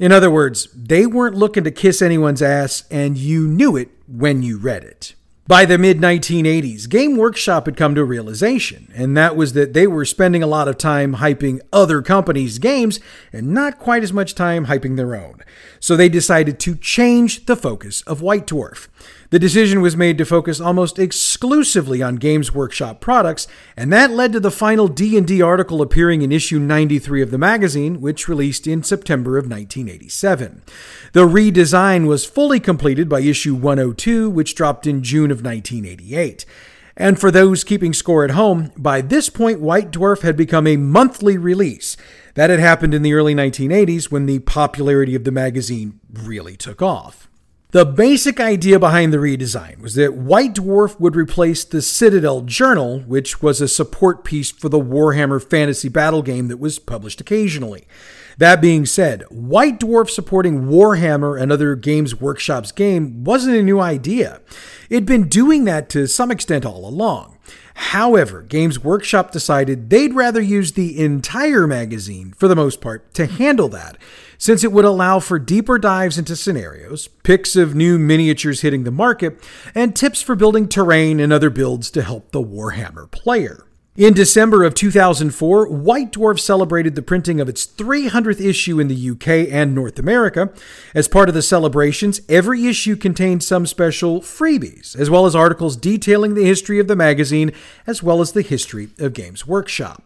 In 0.00 0.10
other 0.10 0.30
words, 0.30 0.68
they 0.74 1.06
weren't 1.06 1.36
looking 1.36 1.64
to 1.64 1.70
kiss 1.70 2.02
anyone's 2.02 2.42
ass, 2.42 2.82
and 2.90 3.16
you 3.16 3.46
knew 3.46 3.76
it 3.76 3.90
when 4.08 4.42
you 4.42 4.58
read 4.58 4.82
it. 4.82 5.14
By 5.48 5.64
the 5.64 5.78
mid 5.78 5.96
1980s, 5.96 6.86
Game 6.90 7.16
Workshop 7.16 7.64
had 7.64 7.74
come 7.74 7.94
to 7.94 8.02
a 8.02 8.04
realization, 8.04 8.92
and 8.94 9.16
that 9.16 9.34
was 9.34 9.54
that 9.54 9.72
they 9.72 9.86
were 9.86 10.04
spending 10.04 10.42
a 10.42 10.46
lot 10.46 10.68
of 10.68 10.76
time 10.76 11.14
hyping 11.14 11.60
other 11.72 12.02
companies' 12.02 12.58
games 12.58 13.00
and 13.32 13.54
not 13.54 13.78
quite 13.78 14.02
as 14.02 14.12
much 14.12 14.34
time 14.34 14.66
hyping 14.66 14.98
their 14.98 15.16
own. 15.16 15.42
So 15.80 15.96
they 15.96 16.10
decided 16.10 16.60
to 16.60 16.76
change 16.76 17.46
the 17.46 17.56
focus 17.56 18.02
of 18.02 18.20
White 18.20 18.46
Dwarf. 18.46 18.88
The 19.30 19.38
decision 19.38 19.82
was 19.82 19.94
made 19.94 20.16
to 20.18 20.24
focus 20.24 20.58
almost 20.58 20.98
exclusively 20.98 22.02
on 22.02 22.16
Games 22.16 22.54
Workshop 22.54 23.02
products, 23.02 23.46
and 23.76 23.92
that 23.92 24.10
led 24.10 24.32
to 24.32 24.40
the 24.40 24.50
final 24.50 24.88
D&D 24.88 25.42
article 25.42 25.82
appearing 25.82 26.22
in 26.22 26.32
issue 26.32 26.58
93 26.58 27.20
of 27.20 27.30
the 27.30 27.36
magazine, 27.36 28.00
which 28.00 28.26
released 28.26 28.66
in 28.66 28.82
September 28.82 29.36
of 29.36 29.44
1987. 29.44 30.62
The 31.12 31.26
redesign 31.26 32.06
was 32.06 32.24
fully 32.24 32.58
completed 32.58 33.06
by 33.06 33.20
issue 33.20 33.54
102, 33.54 34.30
which 34.30 34.54
dropped 34.54 34.86
in 34.86 35.02
June 35.02 35.30
of 35.30 35.44
1988. 35.44 36.46
And 36.96 37.20
for 37.20 37.30
those 37.30 37.64
keeping 37.64 37.92
score 37.92 38.24
at 38.24 38.30
home, 38.30 38.72
by 38.78 39.02
this 39.02 39.28
point, 39.28 39.60
White 39.60 39.90
Dwarf 39.90 40.22
had 40.22 40.38
become 40.38 40.66
a 40.66 40.78
monthly 40.78 41.36
release. 41.36 41.98
That 42.34 42.48
had 42.48 42.60
happened 42.60 42.94
in 42.94 43.02
the 43.02 43.12
early 43.12 43.34
1980s 43.34 44.10
when 44.10 44.24
the 44.24 44.38
popularity 44.38 45.14
of 45.14 45.24
the 45.24 45.30
magazine 45.30 46.00
really 46.10 46.56
took 46.56 46.80
off. 46.80 47.27
The 47.70 47.84
basic 47.84 48.40
idea 48.40 48.78
behind 48.78 49.12
the 49.12 49.18
redesign 49.18 49.82
was 49.82 49.94
that 49.96 50.14
White 50.14 50.54
Dwarf 50.54 50.98
would 50.98 51.14
replace 51.14 51.64
the 51.64 51.82
Citadel 51.82 52.40
Journal, 52.40 53.00
which 53.00 53.42
was 53.42 53.60
a 53.60 53.68
support 53.68 54.24
piece 54.24 54.50
for 54.50 54.70
the 54.70 54.80
Warhammer 54.80 55.38
Fantasy 55.38 55.90
Battle 55.90 56.22
game 56.22 56.48
that 56.48 56.56
was 56.56 56.78
published 56.78 57.20
occasionally. 57.20 57.86
That 58.38 58.62
being 58.62 58.86
said, 58.86 59.24
White 59.28 59.78
Dwarf 59.80 60.08
supporting 60.08 60.68
Warhammer 60.68 61.38
and 61.38 61.52
other 61.52 61.74
Games 61.74 62.18
Workshop's 62.18 62.72
game 62.72 63.22
wasn't 63.22 63.58
a 63.58 63.62
new 63.62 63.80
idea. 63.80 64.40
It'd 64.88 65.04
been 65.04 65.28
doing 65.28 65.64
that 65.64 65.90
to 65.90 66.06
some 66.06 66.30
extent 66.30 66.64
all 66.64 66.88
along. 66.88 67.38
However, 67.74 68.40
Games 68.40 68.82
Workshop 68.82 69.30
decided 69.30 69.90
they'd 69.90 70.14
rather 70.14 70.40
use 70.40 70.72
the 70.72 70.98
entire 70.98 71.66
magazine, 71.66 72.32
for 72.32 72.48
the 72.48 72.56
most 72.56 72.80
part, 72.80 73.12
to 73.12 73.26
handle 73.26 73.68
that 73.68 73.98
since 74.38 74.64
it 74.64 74.72
would 74.72 74.84
allow 74.84 75.18
for 75.18 75.38
deeper 75.38 75.78
dives 75.78 76.16
into 76.16 76.36
scenarios, 76.36 77.08
pics 77.24 77.56
of 77.56 77.74
new 77.74 77.98
miniatures 77.98 78.62
hitting 78.62 78.84
the 78.84 78.90
market, 78.90 79.38
and 79.74 79.94
tips 79.94 80.22
for 80.22 80.34
building 80.34 80.68
terrain 80.68 81.20
and 81.20 81.32
other 81.32 81.50
builds 81.50 81.90
to 81.90 82.02
help 82.02 82.30
the 82.30 82.42
Warhammer 82.42 83.10
player. 83.10 83.64
In 83.98 84.14
December 84.14 84.62
of 84.62 84.74
2004, 84.74 85.66
White 85.70 86.12
Dwarf 86.12 86.38
celebrated 86.38 86.94
the 86.94 87.02
printing 87.02 87.40
of 87.40 87.48
its 87.48 87.66
300th 87.66 88.40
issue 88.40 88.78
in 88.78 88.86
the 88.86 89.10
UK 89.10 89.52
and 89.52 89.74
North 89.74 89.98
America. 89.98 90.52
As 90.94 91.08
part 91.08 91.28
of 91.28 91.34
the 91.34 91.42
celebrations, 91.42 92.20
every 92.28 92.68
issue 92.68 92.94
contained 92.94 93.42
some 93.42 93.66
special 93.66 94.20
freebies, 94.20 94.94
as 94.96 95.10
well 95.10 95.26
as 95.26 95.34
articles 95.34 95.76
detailing 95.76 96.34
the 96.34 96.44
history 96.44 96.78
of 96.78 96.86
the 96.86 96.94
magazine, 96.94 97.50
as 97.88 98.00
well 98.00 98.20
as 98.20 98.30
the 98.30 98.42
history 98.42 98.90
of 99.00 99.14
Games 99.14 99.48
Workshop. 99.48 100.04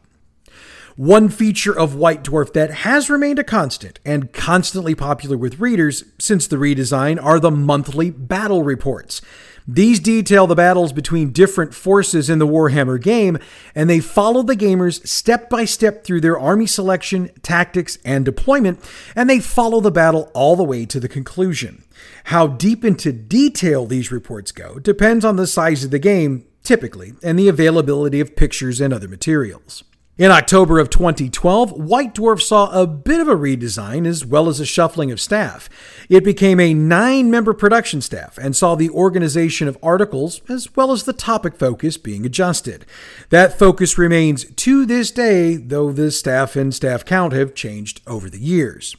One 0.97 1.31
feature 1.31 1.73
of 1.77 1.95
White 1.95 2.23
Dwarf 2.23 2.53
that 2.53 2.71
has 2.71 3.09
remained 3.09 3.39
a 3.39 3.45
constant 3.45 3.99
and 4.05 4.31
constantly 4.31 4.95
popular 4.95 5.39
with 5.39 5.59
readers 5.59 6.05
since 6.19 6.47
the 6.47 6.57
redesign 6.57 7.23
are 7.23 7.41
the 7.41 7.51
monthly 7.51 8.11
battle 8.11 8.63
reports. 8.63 9.23
These 9.67 10.01
detail 10.01 10.47
the 10.47 10.55
battles 10.55 10.93
between 10.93 11.33
different 11.33 11.73
forces 11.73 12.29
in 12.29 12.41
the 12.41 12.47
Warhammer 12.47 13.01
game, 13.01 13.39
and 13.75 13.89
they 13.89 14.01
follow 14.01 14.43
the 14.43 14.57
gamers 14.57 15.07
step 15.07 15.49
by 15.49 15.65
step 15.65 16.05
through 16.05 16.21
their 16.21 16.39
army 16.39 16.67
selection, 16.67 17.31
tactics, 17.43 17.97
and 18.05 18.23
deployment, 18.23 18.79
and 19.17 19.31
they 19.31 19.41
follow 19.41 19.81
the 19.81 19.91
battle 19.91 20.31
all 20.35 20.57
the 20.57 20.65
way 20.65 20.85
to 20.85 21.01
the 21.01 21.09
conclusion. 21.09 21.85
How 22.25 22.49
deep 22.49 22.85
into 22.85 23.13
detail 23.13 23.87
these 23.87 24.13
reports 24.13 24.53
go 24.53 24.79
depends 24.79 25.25
on 25.25 25.37
the 25.37 25.47
size 25.47 25.85
of 25.85 25.91
the 25.91 25.99
game, 25.99 26.45
typically, 26.63 27.15
and 27.23 27.39
the 27.39 27.49
availability 27.49 28.21
of 28.21 28.37
pictures 28.37 28.79
and 28.79 28.93
other 28.93 29.09
materials. 29.09 29.85
In 30.19 30.31
October 30.31 30.78
of 30.78 30.90
2012, 30.90 31.73
White 31.73 32.14
Dwarf 32.14 32.42
saw 32.42 32.71
a 32.71 32.87
bit 32.87 33.19
of 33.19 33.28
a 33.28 33.35
redesign 33.35 34.07
as 34.07 34.26
well 34.26 34.50
as 34.50 34.61
a 34.61 34.66
shuffling 34.66 35.11
of 35.11 35.19
staff. 35.19 35.71
It 36.11 36.23
became 36.23 36.61
a 36.61 36.75
nine 36.75 37.31
member 37.31 37.54
production 37.54 38.02
staff 38.02 38.37
and 38.37 38.54
saw 38.54 38.75
the 38.75 38.90
organization 38.90 39.69
of 39.69 39.78
articles 39.83 40.42
as 40.50 40.76
well 40.76 40.92
as 40.92 41.04
the 41.04 41.14
topic 41.14 41.57
focus 41.57 41.97
being 41.97 42.26
adjusted. 42.26 42.85
That 43.31 43.59
focus 43.59 43.97
remains 43.97 44.45
to 44.45 44.85
this 44.85 45.11
day, 45.11 45.57
though 45.57 45.92
the 45.92 46.11
staff 46.11 46.57
and 46.57 46.75
staff 46.75 47.07
count 47.07 47.33
have 47.33 47.54
changed 47.54 48.02
over 48.07 48.28
the 48.28 48.38
years. 48.38 48.95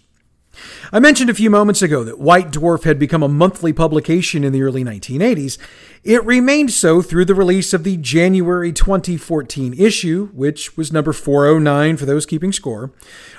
I 0.91 1.00
mentioned 1.00 1.29
a 1.29 1.33
few 1.33 1.50
moments 1.50 1.81
ago 1.81 2.03
that 2.03 2.19
White 2.19 2.51
Dwarf 2.51 2.83
had 2.83 3.00
become 3.00 3.24
a 3.24 3.27
monthly 3.27 3.74
publication 3.74 4.43
in 4.43 4.53
the 4.53 4.62
early 4.62 4.83
1980s. 4.83 5.57
It 6.03 6.24
remained 6.25 6.72
so 6.72 7.01
through 7.01 7.25
the 7.25 7.36
release 7.36 7.74
of 7.74 7.83
the 7.83 7.98
January 7.98 8.72
2014 8.72 9.74
issue, 9.74 10.27
which 10.33 10.77
was 10.77 10.91
number 10.91 11.13
409 11.13 11.98
for 11.98 12.05
those 12.05 12.25
keeping 12.25 12.51
score. 12.51 12.91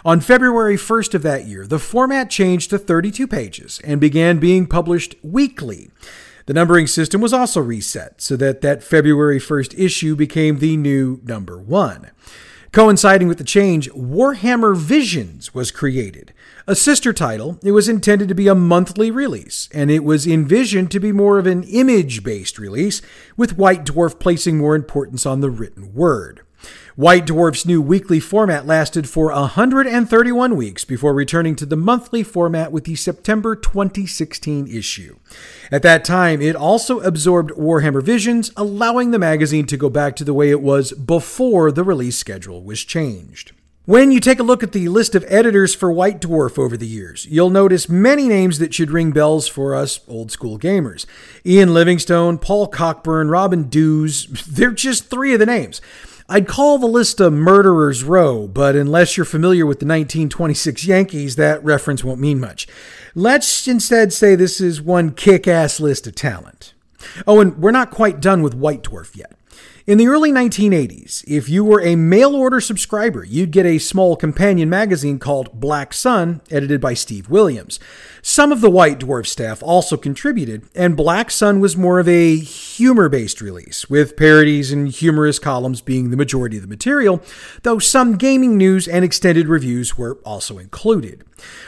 On 0.04 0.21
February 0.21 0.76
1st 0.76 1.14
of 1.14 1.23
that 1.23 1.47
year, 1.47 1.66
the 1.66 1.78
format 1.78 2.30
changed 2.30 2.71
to 2.71 2.78
32 2.78 3.26
pages 3.26 3.80
and 3.85 4.00
began 4.00 4.38
being 4.38 4.66
published 4.66 5.14
weekly. 5.23 5.90
The 6.47 6.54
numbering 6.54 6.87
system 6.87 7.21
was 7.21 7.33
also 7.33 7.61
reset 7.61 8.21
so 8.21 8.37
that 8.37 8.61
that 8.61 8.83
February 8.83 9.38
1st 9.38 9.78
issue 9.78 10.14
became 10.14 10.59
the 10.59 10.76
new 10.76 11.21
number 11.25 11.59
1. 11.59 12.11
Coinciding 12.75 13.28
with 13.28 13.38
the 13.38 13.45
change, 13.45 13.88
Warhammer 13.93 14.76
Visions 14.76 15.54
was 15.54 15.71
created. 15.71 16.35
A 16.66 16.75
sister 16.75 17.12
title, 17.12 17.57
it 17.62 17.71
was 17.71 17.88
intended 17.88 18.26
to 18.26 18.35
be 18.35 18.49
a 18.49 18.54
monthly 18.57 19.12
release, 19.12 19.69
and 19.73 19.93
it 19.93 20.02
was 20.02 20.26
envisioned 20.26 20.90
to 20.90 20.99
be 20.99 21.12
more 21.12 21.38
of 21.38 21.47
an 21.47 21.62
image 21.62 22.25
based 22.25 22.59
release, 22.59 23.00
with 23.37 23.57
White 23.57 23.85
Dwarf 23.85 24.19
placing 24.19 24.59
more 24.59 24.75
importance 24.75 25.25
on 25.25 25.40
the 25.40 25.50
written 25.50 25.95
word. 25.95 26.40
White 26.97 27.26
Dwarf's 27.26 27.66
new 27.66 27.83
weekly 27.83 28.21
format 28.21 28.66
lasted 28.66 29.09
for 29.09 29.33
131 29.33 30.56
weeks 30.56 30.85
before 30.85 31.12
returning 31.12 31.56
to 31.56 31.66
the 31.66 31.76
monthly 31.76 32.23
format 32.23 32.71
with 32.71 32.85
the 32.85 32.94
September 32.94 33.56
2016 33.56 34.68
issue. 34.68 35.18
At 35.73 35.83
that 35.83 36.04
time, 36.04 36.40
it 36.40 36.54
also 36.54 37.00
absorbed 37.00 37.50
Warhammer 37.52 38.02
Visions, 38.02 38.52
allowing 38.56 39.11
the 39.11 39.18
magazine 39.18 39.66
to 39.66 39.76
go 39.76 39.90
back 39.90 40.14
to 40.16 40.25
the 40.25 40.35
way 40.35 40.50
it 40.50 40.61
was 40.61 40.92
before 40.92 41.73
the 41.73 41.85
release 41.85 42.16
schedule 42.16 42.62
was 42.62 42.85
changed. 42.85 43.52
When 43.87 44.11
you 44.11 44.18
take 44.18 44.40
a 44.40 44.44
look 44.44 44.62
at 44.62 44.73
the 44.73 44.88
list 44.88 45.14
of 45.14 45.26
editors 45.28 45.75
for 45.75 45.92
White 45.92 46.18
Dwarf 46.18 46.59
over 46.59 46.75
the 46.75 46.87
years, 46.87 47.26
you'll 47.26 47.50
notice 47.50 47.87
many 47.87 48.28
names 48.28 48.59
that 48.59 48.73
should 48.73 48.90
ring 48.90 49.11
bells 49.11 49.47
for 49.47 49.75
us 49.75 50.00
old 50.09 50.30
school 50.30 50.59
gamers. 50.59 51.04
Ian 51.44 51.75
Livingstone, 51.75 52.38
Paul 52.38 52.68
Cockburn, 52.68 53.28
Robin 53.28 53.64
Dews, 53.64 54.25
they're 54.49 54.71
just 54.71 55.11
three 55.11 55.35
of 55.35 55.38
the 55.38 55.44
names. 55.44 55.83
I'd 56.26 56.49
call 56.49 56.78
the 56.78 56.87
list 56.87 57.21
a 57.21 57.31
murderer's 57.31 58.02
row, 58.02 58.49
but 58.49 58.75
unless 58.75 59.16
you're 59.16 59.26
familiar 59.26 59.66
with 59.66 59.81
the 59.81 59.87
1926 59.87 60.87
Yankees, 60.87 61.37
that 61.37 61.62
reference 61.62 62.02
won't 62.02 62.21
mean 62.21 62.40
much. 62.40 62.66
Let's 63.14 63.69
instead 63.69 64.11
say 64.11 64.35
this 64.35 64.59
is 64.59 64.81
one 64.81 65.12
kick 65.12 65.47
ass 65.47 65.81
list 65.81 66.07
of 66.07 66.14
talent. 66.14 66.73
Oh, 67.26 67.40
and 67.40 67.59
we're 67.59 67.73
not 67.73 67.90
quite 67.90 68.21
done 68.21 68.43
with 68.43 68.54
White 68.54 68.83
Dwarf 68.83 69.14
yet. 69.14 69.33
In 69.87 69.99
the 69.99 70.09
early 70.09 70.33
1980s, 70.33 71.25
if 71.26 71.50
you 71.50 71.62
were 71.62 71.83
a 71.83 71.95
mail 71.95 72.35
order 72.35 72.59
subscriber, 72.59 73.23
you'd 73.23 73.50
get 73.50 73.67
a 73.67 73.76
small 73.76 74.17
companion 74.17 74.71
magazine 74.71 75.19
called 75.19 75.61
Black 75.61 75.93
Sun, 75.93 76.41
edited 76.50 76.81
by 76.81 76.95
Steve 76.95 77.29
Williams. 77.29 77.79
Some 78.23 78.50
of 78.50 78.62
the 78.62 78.71
White 78.71 79.00
Dwarf 79.00 79.26
staff 79.26 79.62
also 79.62 79.99
contributed, 79.99 80.67
and 80.75 80.97
Black 80.97 81.31
Sun 81.31 81.61
was 81.61 81.76
more 81.76 81.99
of 81.99 82.09
a 82.09 82.38
humor 82.38 83.11
based 83.11 83.42
release, 83.42 83.90
with 83.90 84.16
parodies 84.16 84.73
and 84.73 84.88
humorous 84.88 85.38
columns 85.38 85.83
being 85.83 86.09
the 86.09 86.16
majority 86.16 86.57
of 86.57 86.62
the 86.62 86.68
material, 86.68 87.20
though 87.62 87.79
some 87.79 88.16
gaming 88.16 88.57
news 88.57 88.88
and 88.88 89.05
extended 89.05 89.49
reviews 89.49 89.99
were 89.99 90.14
also 90.25 90.57
included. 90.57 91.25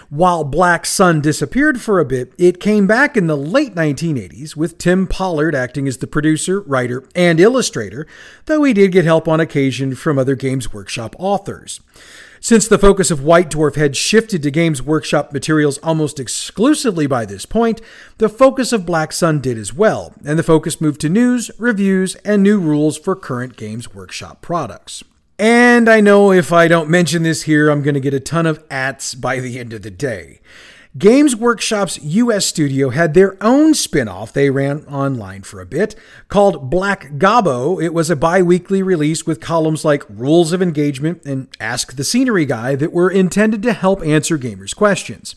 While 0.08 0.44
Black 0.44 0.86
Sun 0.86 1.20
disappeared 1.20 1.80
for 1.80 1.98
a 1.98 2.04
bit, 2.04 2.32
it 2.38 2.60
came 2.60 2.86
back 2.86 3.16
in 3.16 3.26
the 3.26 3.36
late 3.36 3.74
1980s 3.74 4.54
with 4.54 4.78
Tim 4.78 5.06
Pollard 5.06 5.54
acting 5.54 5.88
as 5.88 5.98
the 5.98 6.06
producer, 6.06 6.60
writer, 6.60 7.04
and 7.14 7.40
illustrator, 7.40 8.06
though 8.44 8.62
he 8.62 8.72
did 8.72 8.92
get 8.92 9.04
help 9.04 9.26
on 9.26 9.40
occasion 9.40 9.96
from 9.96 10.18
other 10.18 10.36
Games 10.36 10.72
Workshop 10.72 11.16
authors. 11.18 11.80
Since 12.40 12.68
the 12.68 12.78
focus 12.78 13.10
of 13.10 13.24
White 13.24 13.50
Dwarf 13.50 13.74
had 13.74 13.96
shifted 13.96 14.42
to 14.44 14.50
Games 14.52 14.80
Workshop 14.80 15.32
materials 15.32 15.78
almost 15.78 16.20
exclusively 16.20 17.08
by 17.08 17.24
this 17.24 17.44
point, 17.44 17.80
the 18.18 18.28
focus 18.28 18.72
of 18.72 18.86
Black 18.86 19.12
Sun 19.12 19.40
did 19.40 19.58
as 19.58 19.74
well, 19.74 20.14
and 20.24 20.38
the 20.38 20.44
focus 20.44 20.80
moved 20.80 21.00
to 21.00 21.08
news, 21.08 21.50
reviews, 21.58 22.14
and 22.16 22.42
new 22.42 22.60
rules 22.60 22.96
for 22.96 23.16
current 23.16 23.56
Games 23.56 23.92
Workshop 23.92 24.42
products. 24.42 25.02
And 25.38 25.88
I 25.88 26.00
know 26.00 26.32
if 26.32 26.50
I 26.52 26.66
don't 26.66 26.88
mention 26.88 27.22
this 27.22 27.42
here, 27.42 27.68
I'm 27.68 27.82
going 27.82 27.94
to 27.94 28.00
get 28.00 28.14
a 28.14 28.20
ton 28.20 28.46
of 28.46 28.64
ats 28.70 29.14
by 29.14 29.38
the 29.38 29.58
end 29.58 29.74
of 29.74 29.82
the 29.82 29.90
day. 29.90 30.40
Games 30.96 31.36
Workshop's 31.36 32.02
US 32.02 32.46
studio 32.46 32.88
had 32.88 33.12
their 33.12 33.36
own 33.42 33.74
spin 33.74 34.08
off 34.08 34.32
they 34.32 34.48
ran 34.48 34.82
online 34.86 35.42
for 35.42 35.60
a 35.60 35.66
bit 35.66 35.94
called 36.28 36.70
Black 36.70 37.18
Gobbo. 37.18 37.82
It 37.82 37.92
was 37.92 38.08
a 38.08 38.16
bi 38.16 38.40
weekly 38.40 38.82
release 38.82 39.26
with 39.26 39.38
columns 39.38 39.84
like 39.84 40.08
Rules 40.08 40.54
of 40.54 40.62
Engagement 40.62 41.22
and 41.26 41.48
Ask 41.60 41.96
the 41.96 42.04
Scenery 42.04 42.46
Guy 42.46 42.76
that 42.76 42.94
were 42.94 43.10
intended 43.10 43.62
to 43.64 43.74
help 43.74 44.00
answer 44.06 44.38
gamers' 44.38 44.74
questions. 44.74 45.36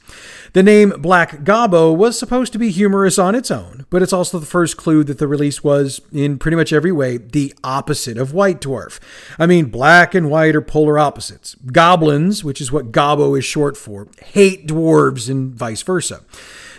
The 0.54 0.64
name 0.64 0.90
Black 0.98 1.44
Gobbo 1.44 1.96
was 1.96 2.18
supposed 2.18 2.54
to 2.54 2.60
be 2.60 2.72
humorous 2.72 3.20
on 3.20 3.36
its 3.36 3.52
own, 3.52 3.86
but 3.90 4.02
it's 4.02 4.14
also 4.14 4.40
the 4.40 4.46
first 4.46 4.78
clue 4.78 5.04
that 5.04 5.20
the 5.20 5.28
release 5.28 5.64
was, 5.64 6.02
in 6.12 6.40
pretty 6.40 6.58
much 6.58 6.74
every 6.74 6.92
way, 6.92 7.18
the 7.18 7.54
opposite 7.64 8.18
of 8.18 8.34
White 8.34 8.60
Dwarf. 8.60 9.00
I 9.38 9.46
mean, 9.46 9.66
black 9.66 10.16
and 10.16 10.30
white 10.30 10.56
are 10.56 10.62
polar 10.62 10.98
opposites. 10.98 11.56
Goblins, 11.72 12.44
which 12.44 12.62
is 12.62 12.72
what 12.72 12.92
Gobbo 12.92 13.38
is 13.38 13.46
short 13.46 13.78
for, 13.78 14.08
hate 14.20 14.68
dwarves 14.68 15.30
and 15.30 15.54
vice 15.54 15.84
versa. 15.84 16.22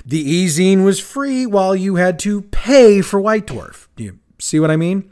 The 0.04 0.18
e-zine 0.18 0.85
was 0.85 0.98
free 0.98 1.46
while 1.46 1.76
you 1.76 1.96
had 1.96 2.18
to 2.20 2.42
pay 2.42 3.02
for 3.02 3.20
White 3.20 3.46
Dwarf. 3.46 3.87
Do 3.96 4.04
you 4.04 4.18
see 4.38 4.59
what 4.59 4.70
I 4.70 4.76
mean? 4.76 5.11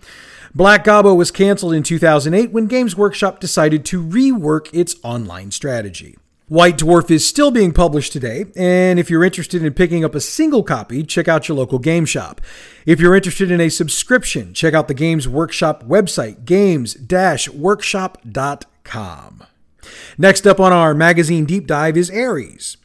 Black 0.54 0.82
Gobbo 0.82 1.14
was 1.14 1.30
canceled 1.30 1.74
in 1.74 1.82
2008 1.82 2.50
when 2.50 2.66
Games 2.66 2.96
Workshop 2.96 3.38
decided 3.38 3.84
to 3.84 4.02
rework 4.02 4.68
its 4.72 4.96
online 5.04 5.50
strategy. 5.50 6.16
White 6.48 6.78
Dwarf 6.78 7.10
is 7.10 7.28
still 7.28 7.50
being 7.50 7.72
published 7.72 8.14
today, 8.14 8.46
and 8.56 8.98
if 8.98 9.10
you're 9.10 9.22
interested 9.22 9.62
in 9.62 9.74
picking 9.74 10.02
up 10.02 10.14
a 10.14 10.20
single 10.20 10.62
copy, 10.62 11.02
check 11.02 11.28
out 11.28 11.46
your 11.46 11.58
local 11.58 11.78
game 11.78 12.06
shop. 12.06 12.40
If 12.86 13.00
you're 13.00 13.14
interested 13.14 13.50
in 13.50 13.60
a 13.60 13.68
subscription, 13.68 14.54
check 14.54 14.72
out 14.72 14.88
the 14.88 14.94
Games 14.94 15.28
Workshop 15.28 15.84
website, 15.84 16.46
games-workshop.com. 16.46 19.44
Next 20.16 20.46
up 20.46 20.58
on 20.58 20.72
our 20.72 20.94
magazine 20.94 21.44
deep 21.44 21.66
dive 21.66 21.98
is 21.98 22.10
Ares. 22.10 22.78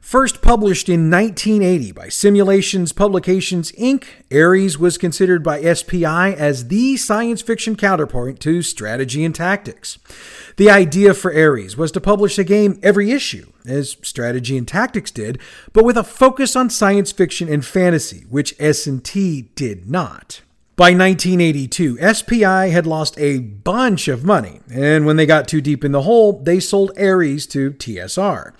First 0.00 0.40
published 0.40 0.88
in 0.88 1.10
1980 1.10 1.92
by 1.92 2.08
Simulations 2.08 2.92
Publications 2.92 3.70
Inc., 3.72 4.04
Ares 4.32 4.78
was 4.78 4.98
considered 4.98 5.42
by 5.44 5.62
SPI 5.62 6.04
as 6.04 6.68
the 6.68 6.96
science 6.96 7.42
fiction 7.42 7.76
counterpoint 7.76 8.40
to 8.40 8.62
strategy 8.62 9.24
and 9.24 9.34
tactics. 9.34 9.98
The 10.56 10.70
idea 10.70 11.12
for 11.14 11.32
Ares 11.32 11.76
was 11.76 11.92
to 11.92 12.00
publish 12.00 12.38
a 12.38 12.44
game 12.44 12.80
every 12.82 13.12
issue, 13.12 13.52
as 13.66 13.98
strategy 14.02 14.56
and 14.56 14.66
tactics 14.66 15.10
did, 15.10 15.38
but 15.72 15.84
with 15.84 15.98
a 15.98 16.02
focus 16.02 16.56
on 16.56 16.70
science 16.70 17.12
fiction 17.12 17.48
and 17.48 17.64
fantasy, 17.64 18.24
which 18.30 18.54
S&T 18.58 19.50
did 19.54 19.88
not. 19.88 20.40
By 20.80 20.92
1982, 20.92 21.98
SPI 22.14 22.70
had 22.70 22.86
lost 22.86 23.18
a 23.18 23.40
bunch 23.40 24.08
of 24.08 24.24
money, 24.24 24.60
and 24.72 25.04
when 25.04 25.16
they 25.16 25.26
got 25.26 25.46
too 25.46 25.60
deep 25.60 25.84
in 25.84 25.92
the 25.92 26.00
hole, 26.00 26.40
they 26.40 26.58
sold 26.58 26.92
Ares 26.98 27.46
to 27.48 27.72
TSR. 27.72 28.54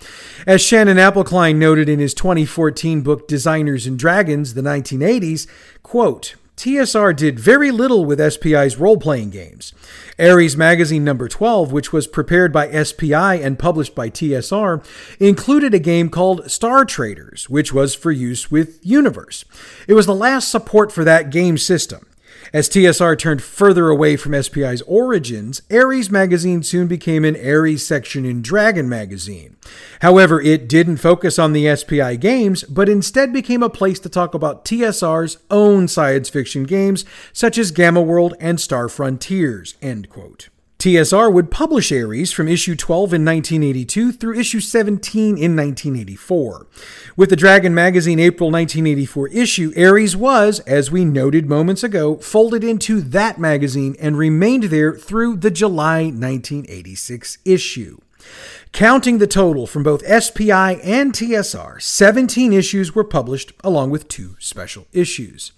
As 0.46 0.61
Shannon 0.61 0.98
Appelcline 0.98 1.56
noted 1.56 1.88
in 1.88 1.98
his 1.98 2.12
2014 2.12 3.00
book 3.00 3.26
Designers 3.26 3.87
and 3.87 3.98
Dragons, 3.98 4.52
the 4.52 4.61
1980s, 4.61 5.46
quote, 5.83 6.35
TSR 6.59 7.16
did 7.16 7.40
very 7.40 7.70
little 7.70 8.04
with 8.04 8.20
SPI's 8.20 8.76
role 8.76 8.98
playing 8.98 9.30
games. 9.30 9.72
Ares 10.18 10.59
Magazine 10.59 11.02
number 11.02 11.26
12, 11.26 11.72
which 11.72 11.90
was 11.90 12.06
prepared 12.06 12.52
by 12.52 12.70
SPI 12.83 13.14
and 13.14 13.59
published 13.59 13.94
by 13.94 14.11
TSR, 14.11 14.85
included 15.18 15.72
a 15.72 15.78
game 15.78 16.11
called 16.11 16.50
Star 16.50 16.85
Traders, 16.85 17.48
which 17.48 17.72
was 17.72 17.94
for 17.94 18.12
use 18.12 18.50
with 18.50 18.78
Universe. 18.85 19.46
It 19.88 19.94
was 19.94 20.04
the 20.04 20.14
last 20.14 20.50
support 20.50 20.92
for 20.92 21.02
that 21.02 21.30
game 21.30 21.56
system. 21.56 22.04
As 22.52 22.68
TSR 22.68 23.16
turned 23.16 23.42
further 23.42 23.88
away 23.88 24.16
from 24.16 24.40
SPI's 24.40 24.82
origins, 24.82 25.62
Ares 25.70 26.10
magazine 26.10 26.64
soon 26.64 26.88
became 26.88 27.24
an 27.24 27.36
Ares 27.36 27.86
section 27.86 28.24
in 28.24 28.42
Dragon 28.42 28.88
magazine. 28.88 29.56
However, 30.00 30.40
it 30.40 30.68
didn't 30.68 30.96
focus 30.96 31.38
on 31.38 31.52
the 31.52 31.74
SPI 31.76 32.16
games, 32.16 32.64
but 32.64 32.88
instead 32.88 33.32
became 33.32 33.62
a 33.62 33.70
place 33.70 34.00
to 34.00 34.08
talk 34.08 34.34
about 34.34 34.64
TSR's 34.64 35.38
own 35.48 35.86
science 35.86 36.28
fiction 36.28 36.64
games, 36.64 37.04
such 37.32 37.56
as 37.56 37.70
Gamma 37.70 38.02
World 38.02 38.34
and 38.40 38.60
Star 38.60 38.88
Frontiers. 38.88 39.76
End 39.80 40.08
quote. 40.08 40.48
TSR 40.80 41.30
would 41.30 41.50
publish 41.50 41.92
Ares 41.92 42.32
from 42.32 42.48
issue 42.48 42.74
12 42.74 43.12
in 43.12 43.22
1982 43.22 44.12
through 44.12 44.40
issue 44.40 44.60
17 44.60 45.36
in 45.36 45.54
1984. 45.54 46.66
With 47.18 47.28
the 47.28 47.36
Dragon 47.36 47.74
Magazine 47.74 48.18
April 48.18 48.50
1984 48.50 49.28
issue, 49.28 49.74
Ares 49.76 50.16
was, 50.16 50.60
as 50.60 50.90
we 50.90 51.04
noted 51.04 51.50
moments 51.50 51.84
ago, 51.84 52.16
folded 52.16 52.64
into 52.64 53.02
that 53.02 53.38
magazine 53.38 53.94
and 54.00 54.16
remained 54.16 54.64
there 54.64 54.94
through 54.94 55.36
the 55.36 55.50
July 55.50 56.04
1986 56.04 57.36
issue. 57.44 57.98
Counting 58.72 59.18
the 59.18 59.26
total 59.26 59.66
from 59.66 59.82
both 59.82 60.00
SPI 60.06 60.80
and 60.82 61.12
TSR, 61.12 61.82
17 61.82 62.54
issues 62.54 62.94
were 62.94 63.04
published 63.04 63.52
along 63.62 63.90
with 63.90 64.08
two 64.08 64.34
special 64.38 64.86
issues. 64.94 65.52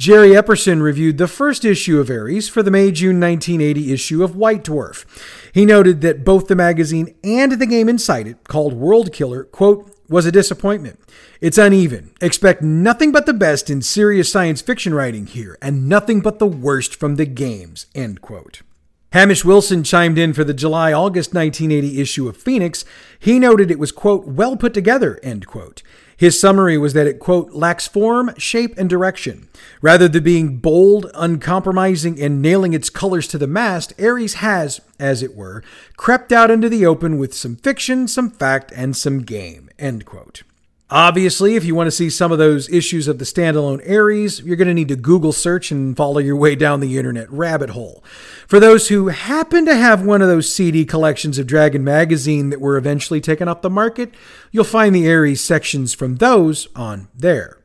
Jerry 0.00 0.30
Epperson 0.30 0.80
reviewed 0.80 1.18
the 1.18 1.28
first 1.28 1.62
issue 1.62 2.00
of 2.00 2.08
Ares 2.08 2.48
for 2.48 2.62
the 2.62 2.70
May 2.70 2.90
June 2.90 3.20
1980 3.20 3.92
issue 3.92 4.24
of 4.24 4.34
White 4.34 4.64
Dwarf. 4.64 5.04
He 5.52 5.66
noted 5.66 6.00
that 6.00 6.24
both 6.24 6.48
the 6.48 6.56
magazine 6.56 7.14
and 7.22 7.52
the 7.52 7.66
game 7.66 7.86
inside 7.86 8.26
it, 8.26 8.44
called 8.44 8.72
World 8.72 9.12
Killer, 9.12 9.44
quote, 9.44 9.94
was 10.08 10.24
a 10.24 10.32
disappointment. 10.32 10.98
It's 11.42 11.58
uneven. 11.58 12.12
Expect 12.22 12.62
nothing 12.62 13.12
but 13.12 13.26
the 13.26 13.34
best 13.34 13.68
in 13.68 13.82
serious 13.82 14.32
science 14.32 14.62
fiction 14.62 14.94
writing 14.94 15.26
here, 15.26 15.58
and 15.60 15.86
nothing 15.86 16.22
but 16.22 16.38
the 16.38 16.46
worst 16.46 16.94
from 16.94 17.16
the 17.16 17.26
games, 17.26 17.84
end 17.94 18.22
quote. 18.22 18.62
Hamish 19.12 19.44
Wilson 19.44 19.82
chimed 19.82 20.18
in 20.18 20.32
for 20.32 20.44
the 20.44 20.54
July 20.54 20.92
August 20.92 21.34
1980 21.34 22.00
issue 22.00 22.28
of 22.28 22.36
Phoenix. 22.36 22.84
He 23.18 23.40
noted 23.40 23.68
it 23.68 23.78
was, 23.78 23.90
quote, 23.90 24.24
well 24.24 24.56
put 24.56 24.72
together, 24.72 25.18
end 25.24 25.48
quote. 25.48 25.82
His 26.16 26.38
summary 26.38 26.78
was 26.78 26.92
that 26.92 27.08
it, 27.08 27.18
quote, 27.18 27.50
lacks 27.50 27.88
form, 27.88 28.32
shape, 28.38 28.78
and 28.78 28.88
direction. 28.88 29.48
Rather 29.82 30.06
than 30.06 30.22
being 30.22 30.58
bold, 30.58 31.10
uncompromising, 31.14 32.20
and 32.20 32.40
nailing 32.40 32.72
its 32.72 32.88
colors 32.88 33.26
to 33.28 33.38
the 33.38 33.48
mast, 33.48 33.92
Ares 34.00 34.34
has, 34.34 34.80
as 35.00 35.24
it 35.24 35.34
were, 35.34 35.64
crept 35.96 36.30
out 36.30 36.50
into 36.50 36.68
the 36.68 36.86
open 36.86 37.18
with 37.18 37.34
some 37.34 37.56
fiction, 37.56 38.06
some 38.06 38.30
fact, 38.30 38.70
and 38.76 38.96
some 38.96 39.22
game, 39.22 39.70
end 39.76 40.04
quote. 40.04 40.44
Obviously, 40.92 41.54
if 41.54 41.64
you 41.64 41.76
want 41.76 41.86
to 41.86 41.92
see 41.92 42.10
some 42.10 42.32
of 42.32 42.38
those 42.38 42.68
issues 42.68 43.06
of 43.06 43.18
the 43.18 43.24
standalone 43.24 43.88
Ares, 43.88 44.40
you're 44.40 44.56
going 44.56 44.66
to 44.66 44.74
need 44.74 44.88
to 44.88 44.96
Google 44.96 45.32
search 45.32 45.70
and 45.70 45.96
follow 45.96 46.18
your 46.18 46.34
way 46.34 46.56
down 46.56 46.80
the 46.80 46.98
internet 46.98 47.30
rabbit 47.30 47.70
hole. 47.70 48.02
For 48.48 48.58
those 48.58 48.88
who 48.88 49.06
happen 49.06 49.66
to 49.66 49.76
have 49.76 50.04
one 50.04 50.20
of 50.20 50.26
those 50.26 50.52
CD 50.52 50.84
collections 50.84 51.38
of 51.38 51.46
Dragon 51.46 51.84
Magazine 51.84 52.50
that 52.50 52.60
were 52.60 52.76
eventually 52.76 53.20
taken 53.20 53.46
off 53.46 53.62
the 53.62 53.70
market, 53.70 54.12
you'll 54.50 54.64
find 54.64 54.92
the 54.92 55.08
Ares 55.08 55.40
sections 55.40 55.94
from 55.94 56.16
those 56.16 56.66
on 56.74 57.06
there. 57.14 57.58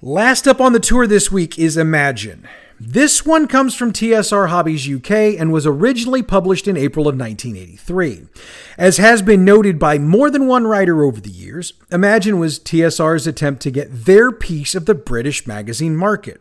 Last 0.00 0.46
up 0.46 0.60
on 0.60 0.72
the 0.72 0.78
tour 0.78 1.08
this 1.08 1.32
week 1.32 1.58
is 1.58 1.76
Imagine. 1.76 2.48
This 2.82 3.26
one 3.26 3.46
comes 3.46 3.74
from 3.74 3.92
TSR 3.92 4.48
Hobbies 4.48 4.88
UK 4.88 5.38
and 5.38 5.52
was 5.52 5.66
originally 5.66 6.22
published 6.22 6.66
in 6.66 6.78
April 6.78 7.06
of 7.06 7.14
1983. 7.14 8.22
As 8.78 8.96
has 8.96 9.20
been 9.20 9.44
noted 9.44 9.78
by 9.78 9.98
more 9.98 10.30
than 10.30 10.46
one 10.46 10.66
writer 10.66 11.04
over 11.04 11.20
the 11.20 11.28
years, 11.28 11.74
Imagine 11.92 12.38
was 12.38 12.58
TSR's 12.58 13.26
attempt 13.26 13.60
to 13.62 13.70
get 13.70 14.06
their 14.06 14.32
piece 14.32 14.74
of 14.74 14.86
the 14.86 14.94
British 14.94 15.46
magazine 15.46 15.94
market. 15.94 16.40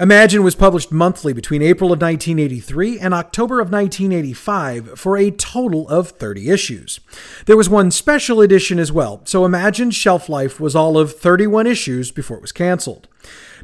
Imagine 0.00 0.42
was 0.42 0.56
published 0.56 0.90
monthly 0.90 1.32
between 1.32 1.62
April 1.62 1.92
of 1.92 2.02
1983 2.02 2.98
and 2.98 3.14
October 3.14 3.60
of 3.60 3.70
1985 3.70 4.98
for 4.98 5.16
a 5.16 5.30
total 5.30 5.88
of 5.88 6.08
30 6.08 6.50
issues. 6.50 6.98
There 7.46 7.56
was 7.56 7.68
one 7.68 7.92
special 7.92 8.40
edition 8.40 8.80
as 8.80 8.90
well, 8.90 9.20
so 9.26 9.44
Imagine's 9.44 9.94
shelf 9.94 10.28
life 10.28 10.58
was 10.58 10.74
all 10.74 10.98
of 10.98 11.14
31 11.14 11.68
issues 11.68 12.10
before 12.10 12.38
it 12.38 12.42
was 12.42 12.50
canceled. 12.50 13.06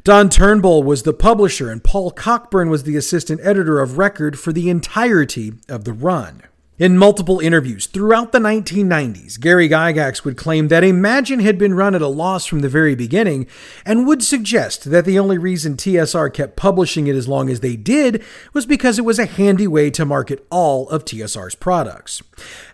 Don 0.03 0.29
Turnbull 0.29 0.83
was 0.83 1.03
the 1.03 1.13
publisher, 1.13 1.69
and 1.69 1.83
Paul 1.83 2.11
Cockburn 2.11 2.69
was 2.69 2.83
the 2.83 2.95
assistant 2.95 3.41
editor 3.43 3.79
of 3.79 3.97
record 3.97 4.39
for 4.39 4.53
the 4.53 4.69
entirety 4.69 5.53
of 5.67 5.83
the 5.83 5.93
run. 5.93 6.43
In 6.79 6.97
multiple 6.97 7.41
interviews 7.41 7.87
throughout 7.87 8.31
the 8.31 8.39
1990s, 8.39 9.37
Gary 9.37 9.67
Gygax 9.67 10.23
would 10.23 10.37
claim 10.37 10.69
that 10.69 10.81
Imagine 10.81 11.41
had 11.41 11.57
been 11.57 11.73
run 11.73 11.93
at 11.93 12.01
a 12.01 12.07
loss 12.07 12.45
from 12.45 12.61
the 12.61 12.69
very 12.69 12.95
beginning 12.95 13.47
and 13.85 14.07
would 14.07 14.23
suggest 14.23 14.89
that 14.89 15.03
the 15.03 15.19
only 15.19 15.37
reason 15.37 15.75
TSR 15.75 16.33
kept 16.33 16.55
publishing 16.55 17.07
it 17.07 17.17
as 17.17 17.27
long 17.27 17.49
as 17.49 17.59
they 17.59 17.75
did 17.75 18.23
was 18.53 18.65
because 18.65 18.97
it 18.97 19.03
was 19.03 19.19
a 19.19 19.25
handy 19.25 19.67
way 19.67 19.89
to 19.89 20.05
market 20.05 20.47
all 20.49 20.87
of 20.87 21.03
TSR's 21.03 21.53
products. 21.53 22.21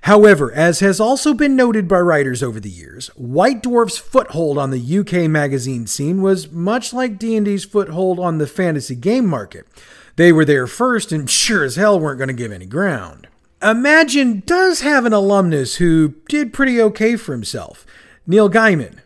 However, 0.02 0.52
as 0.52 0.82
has 0.82 1.00
also 1.00 1.34
been 1.34 1.56
noted 1.56 1.88
by 1.88 2.00
writers 2.00 2.44
over 2.44 2.60
the 2.60 2.70
years, 2.70 3.08
White 3.16 3.64
Dwarf's 3.64 3.98
foothold 3.98 4.60
on 4.60 4.70
the 4.70 5.00
UK 5.00 5.28
magazine 5.28 5.88
scene 5.88 6.22
was 6.22 6.52
much 6.52 6.94
like 6.94 7.18
D&D's 7.18 7.66
foothold 7.66 8.20
on 8.20 8.38
the 8.38 8.46
fantasy 8.46 8.94
game 8.94 9.26
market. 9.26 9.66
They 10.16 10.32
were 10.32 10.46
there 10.46 10.68
first 10.68 11.12
and 11.12 11.28
sure 11.28 11.64
as 11.64 11.76
hell 11.76 12.00
weren't 12.00 12.20
going 12.20 12.28
to 12.28 12.36
give 12.36 12.52
any 12.52 12.68
ground. 12.68 13.25
Imagine 13.66 14.44
does 14.46 14.82
have 14.82 15.08
an 15.08 15.14
alumnus 15.14 15.78
who 15.78 16.14
did 16.30 16.54
pretty 16.54 16.80
okay 16.80 17.16
for 17.16 17.32
himself 17.32 17.84
Neil 18.28 18.48
Gaiman. 18.48 19.00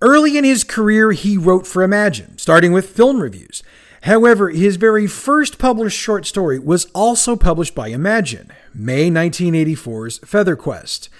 Early 0.00 0.38
in 0.38 0.44
his 0.44 0.64
career, 0.64 1.12
he 1.12 1.36
wrote 1.36 1.66
for 1.66 1.82
Imagine, 1.82 2.38
starting 2.38 2.72
with 2.72 2.88
film 2.88 3.20
reviews. 3.20 3.62
However, 4.04 4.48
his 4.48 4.76
very 4.76 5.06
first 5.06 5.58
published 5.58 5.98
short 5.98 6.24
story 6.24 6.58
was 6.58 6.86
also 6.94 7.36
published 7.36 7.74
by 7.74 7.88
Imagine, 7.88 8.50
May 8.72 9.10
1984's 9.10 10.18
Feather 10.18 10.56
Quest. 10.56 11.10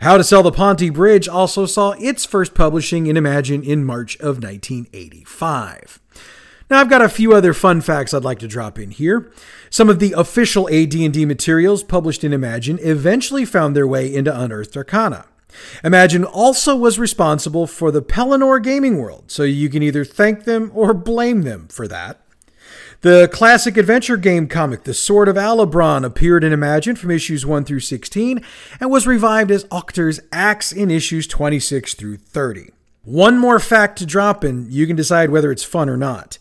How 0.00 0.16
to 0.16 0.24
Sell 0.24 0.42
the 0.42 0.50
Ponti 0.50 0.88
Bridge 0.88 1.28
also 1.28 1.66
saw 1.66 1.90
its 1.98 2.24
first 2.24 2.54
publishing 2.54 3.06
in 3.06 3.18
Imagine 3.18 3.62
in 3.62 3.84
March 3.84 4.16
of 4.16 4.42
1985. 4.42 6.00
Now 6.70 6.80
I've 6.80 6.90
got 6.90 7.02
a 7.02 7.08
few 7.08 7.32
other 7.32 7.54
fun 7.54 7.80
facts 7.80 8.12
I'd 8.12 8.24
like 8.24 8.38
to 8.40 8.48
drop 8.48 8.78
in 8.78 8.90
here. 8.90 9.30
Some 9.70 9.88
of 9.88 9.98
the 9.98 10.12
official 10.12 10.68
AD&D 10.68 11.24
materials 11.24 11.82
published 11.82 12.24
in 12.24 12.32
Imagine 12.32 12.78
eventually 12.80 13.44
found 13.44 13.74
their 13.74 13.86
way 13.86 14.12
into 14.12 14.38
Unearthed 14.38 14.76
Arcana. 14.76 15.26
Imagine 15.82 16.24
also 16.24 16.76
was 16.76 16.98
responsible 16.98 17.66
for 17.66 17.90
the 17.90 18.02
Pelinore 18.02 18.62
gaming 18.62 18.98
world, 18.98 19.24
so 19.28 19.42
you 19.42 19.68
can 19.68 19.82
either 19.82 20.04
thank 20.04 20.44
them 20.44 20.70
or 20.74 20.94
blame 20.94 21.42
them 21.42 21.68
for 21.68 21.88
that. 21.88 22.20
The 23.00 23.28
classic 23.32 23.76
adventure 23.76 24.16
game 24.16 24.48
comic, 24.48 24.82
The 24.82 24.92
Sword 24.92 25.28
of 25.28 25.36
Alabron, 25.36 26.04
appeared 26.04 26.42
in 26.42 26.52
Imagine 26.52 26.96
from 26.96 27.12
issues 27.12 27.46
1 27.46 27.64
through 27.64 27.80
16 27.80 28.44
and 28.80 28.90
was 28.90 29.06
revived 29.06 29.52
as 29.52 29.66
Octor's 29.70 30.18
Axe 30.32 30.72
in 30.72 30.90
issues 30.90 31.28
26 31.28 31.94
through 31.94 32.16
30. 32.16 32.70
One 33.04 33.38
more 33.38 33.60
fact 33.60 33.98
to 33.98 34.06
drop 34.06 34.44
in, 34.44 34.66
you 34.68 34.86
can 34.86 34.96
decide 34.96 35.30
whether 35.30 35.52
it's 35.52 35.64
fun 35.64 35.88
or 35.88 35.96
not. 35.96 36.38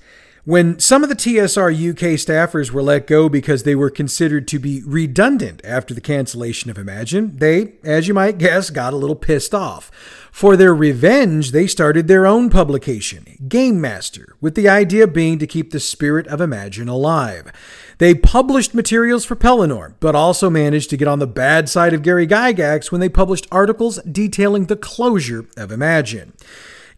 When 0.48 0.80
some 0.80 1.04
of 1.04 1.10
the 1.10 1.16
TSR 1.16 1.74
UK 1.74 2.16
staffers 2.16 2.72
were 2.72 2.82
let 2.82 3.06
go 3.06 3.28
because 3.28 3.64
they 3.64 3.76
were 3.76 3.90
considered 3.90 4.48
to 4.48 4.60
be 4.60 4.82
redundant 4.86 5.60
after 5.66 5.94
the 5.94 6.00
cancellation 6.00 6.72
of 6.72 6.78
Imagine, 6.78 7.36
they, 7.36 7.74
as 7.84 8.08
you 8.08 8.14
might 8.14 8.38
guess, 8.38 8.70
got 8.70 8.94
a 8.94 8.96
little 8.96 9.18
pissed 9.18 9.54
off. 9.54 9.92
For 10.32 10.56
their 10.56 10.74
revenge, 10.74 11.52
they 11.52 11.68
started 11.68 12.08
their 12.08 12.26
own 12.26 12.50
publication, 12.50 13.26
Game 13.50 13.82
Master, 13.82 14.38
with 14.40 14.56
the 14.56 14.70
idea 14.70 15.06
being 15.06 15.38
to 15.40 15.48
keep 15.48 15.72
the 15.72 15.82
spirit 15.82 16.28
of 16.28 16.40
Imagine 16.40 16.88
alive. 16.88 17.52
They 17.98 18.16
published 18.16 18.74
materials 18.74 19.26
for 19.26 19.36
Pelinore, 19.36 19.96
but 20.00 20.16
also 20.16 20.50
managed 20.50 20.90
to 20.92 20.98
get 20.98 21.10
on 21.10 21.20
the 21.20 21.28
bad 21.28 21.68
side 21.68 21.94
of 21.94 22.04
Gary 22.04 22.26
Gygax 22.26 22.90
when 22.90 23.02
they 23.02 23.10
published 23.10 23.50
articles 23.52 24.00
detailing 24.10 24.68
the 24.68 24.78
closure 24.78 25.46
of 25.58 25.74
Imagine. 25.74 26.32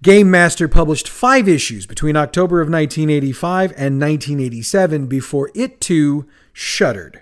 Game 0.01 0.31
Master 0.31 0.69
published 0.69 1.09
five 1.09 1.49
issues 1.49 1.85
between 1.85 2.15
October 2.15 2.61
of 2.61 2.69
1985 2.69 3.71
and 3.71 3.99
1987 3.99 5.07
before 5.07 5.51
it 5.53 5.81
too 5.81 6.25
shuttered. 6.53 7.19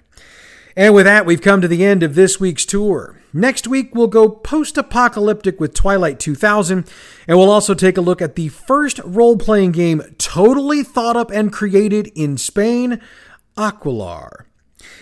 And 0.76 0.94
with 0.94 1.06
that, 1.06 1.26
we've 1.26 1.42
come 1.42 1.60
to 1.62 1.68
the 1.68 1.84
end 1.84 2.04
of 2.04 2.14
this 2.14 2.40
week's 2.40 2.68
tour. 2.68 3.20
Next 3.34 3.68
week, 3.68 3.96
we'll 3.96 4.06
go 4.06 4.30
post 4.30 4.78
apocalyptic 4.78 5.60
with 5.60 5.74
Twilight 5.74 6.20
2000, 6.20 6.88
and 7.28 7.38
we'll 7.38 7.50
also 7.50 7.74
take 7.74 7.98
a 7.98 8.02
look 8.02 8.22
at 8.22 8.36
the 8.36 8.50
first 8.50 9.00
role 9.04 9.38
playing 9.38 9.72
game 9.72 10.04
totally 10.20 10.84
thought 10.84 11.18
up 11.18 11.32
and 11.32 11.52
created 11.52 12.12
in 12.14 12.38
Spain, 12.38 13.02
Aquelarre. 13.58 14.47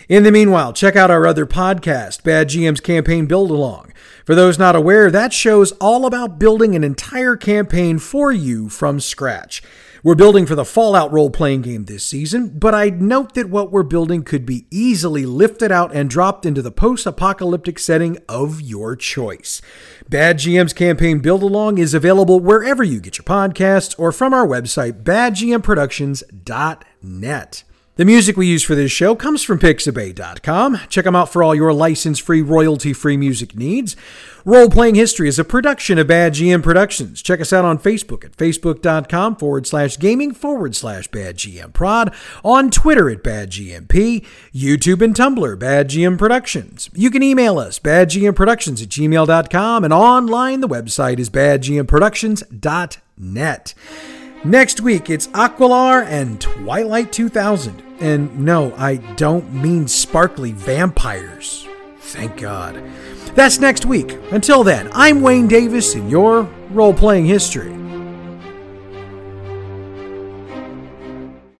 In 0.07 0.23
the 0.23 0.31
meanwhile, 0.31 0.73
check 0.73 0.95
out 0.95 1.11
our 1.11 1.25
other 1.25 1.45
podcast, 1.45 2.23
Bad 2.23 2.49
GM's 2.49 2.79
Campaign 2.79 3.25
Build 3.25 3.49
Along. 3.49 3.91
For 4.23 4.35
those 4.35 4.59
not 4.59 4.75
aware, 4.75 5.11
that 5.11 5.33
show's 5.33 5.71
all 5.73 6.05
about 6.05 6.39
building 6.39 6.75
an 6.75 6.83
entire 6.83 7.35
campaign 7.35 7.99
for 7.99 8.31
you 8.31 8.69
from 8.69 8.99
scratch. 8.99 9.61
We're 10.05 10.13
building 10.13 10.45
for 10.45 10.53
the 10.53 10.65
Fallout 10.65 11.11
role 11.11 11.31
playing 11.31 11.63
game 11.63 11.85
this 11.85 12.05
season, 12.05 12.59
but 12.59 12.75
I'd 12.75 13.01
note 13.01 13.33
that 13.33 13.49
what 13.49 13.71
we're 13.71 13.81
building 13.81 14.23
could 14.23 14.45
be 14.45 14.67
easily 14.69 15.25
lifted 15.25 15.71
out 15.71 15.95
and 15.95 16.07
dropped 16.07 16.45
into 16.45 16.61
the 16.61 16.69
post 16.69 17.07
apocalyptic 17.07 17.79
setting 17.79 18.19
of 18.29 18.61
your 18.61 18.95
choice. 18.95 19.63
Bad 20.07 20.37
GM's 20.37 20.73
campaign 20.73 21.21
build 21.21 21.41
along 21.41 21.79
is 21.79 21.95
available 21.95 22.39
wherever 22.39 22.83
you 22.83 22.99
get 22.99 23.17
your 23.17 23.25
podcasts 23.25 23.95
or 23.97 24.11
from 24.11 24.31
our 24.31 24.45
website, 24.45 25.01
badgmproductions.net. 25.01 27.63
The 27.97 28.03
music 28.03 28.35
we 28.35 28.47
use 28.47 28.61
for 28.61 28.75
this 28.75 28.91
show 28.91 29.15
comes 29.15 29.41
from 29.41 29.57
Pixabay.com. 29.57 30.79
Check 30.89 31.05
them 31.05 31.15
out 31.15 31.31
for 31.31 31.41
all 31.41 31.55
your 31.55 31.71
license 31.71 32.19
free, 32.19 32.41
royalty 32.41 32.91
free 32.91 33.15
music 33.15 33.55
needs. 33.55 33.95
Role 34.43 34.69
Playing 34.69 34.95
History 34.95 35.29
is 35.29 35.39
a 35.39 35.45
production 35.45 35.97
of 35.97 36.07
Bad 36.07 36.33
GM 36.33 36.61
Productions. 36.61 37.21
Check 37.21 37.39
us 37.39 37.53
out 37.53 37.63
on 37.63 37.79
Facebook 37.79 38.25
at 38.25 38.33
facebook.com 38.33 39.37
forward 39.37 39.65
slash 39.65 39.97
gaming 39.97 40.33
forward 40.33 40.75
slash 40.75 41.07
Bad 41.07 41.37
GM 41.37 41.71
Prod, 41.71 42.13
on 42.43 42.69
Twitter 42.69 43.09
at 43.09 43.23
Bad 43.23 43.51
GMP, 43.51 44.25
YouTube 44.53 45.01
and 45.01 45.15
Tumblr, 45.15 45.57
Bad 45.57 45.89
GM 45.89 46.17
Productions. 46.17 46.89
You 46.93 47.09
can 47.09 47.23
email 47.23 47.57
us, 47.57 47.79
badgmproductions 47.79 48.83
at 48.83 48.89
gmail.com, 48.89 49.85
and 49.85 49.93
online 49.93 50.59
the 50.59 50.67
website 50.67 51.17
is 51.17 51.29
badgmproductions.net. 51.29 53.73
Next 54.45 54.79
week, 54.79 55.09
it's 55.09 55.25
Aquelarre 55.29 56.05
and 56.05 56.39
Twilight 56.39 57.11
2000. 57.11 57.81
And 57.99 58.45
no, 58.45 58.75
I 58.75 58.97
don't 59.15 59.51
mean 59.51 59.87
sparkly 59.87 60.51
vampires. 60.51 61.67
Thank 61.97 62.37
God. 62.37 62.79
That's 63.33 63.59
next 63.59 63.87
week. 63.87 64.19
Until 64.29 64.63
then, 64.63 64.87
I'm 64.93 65.23
Wayne 65.23 65.47
Davis 65.47 65.95
in 65.95 66.11
your 66.11 66.43
role 66.69 66.93
playing 66.93 67.25
history. 67.25 67.73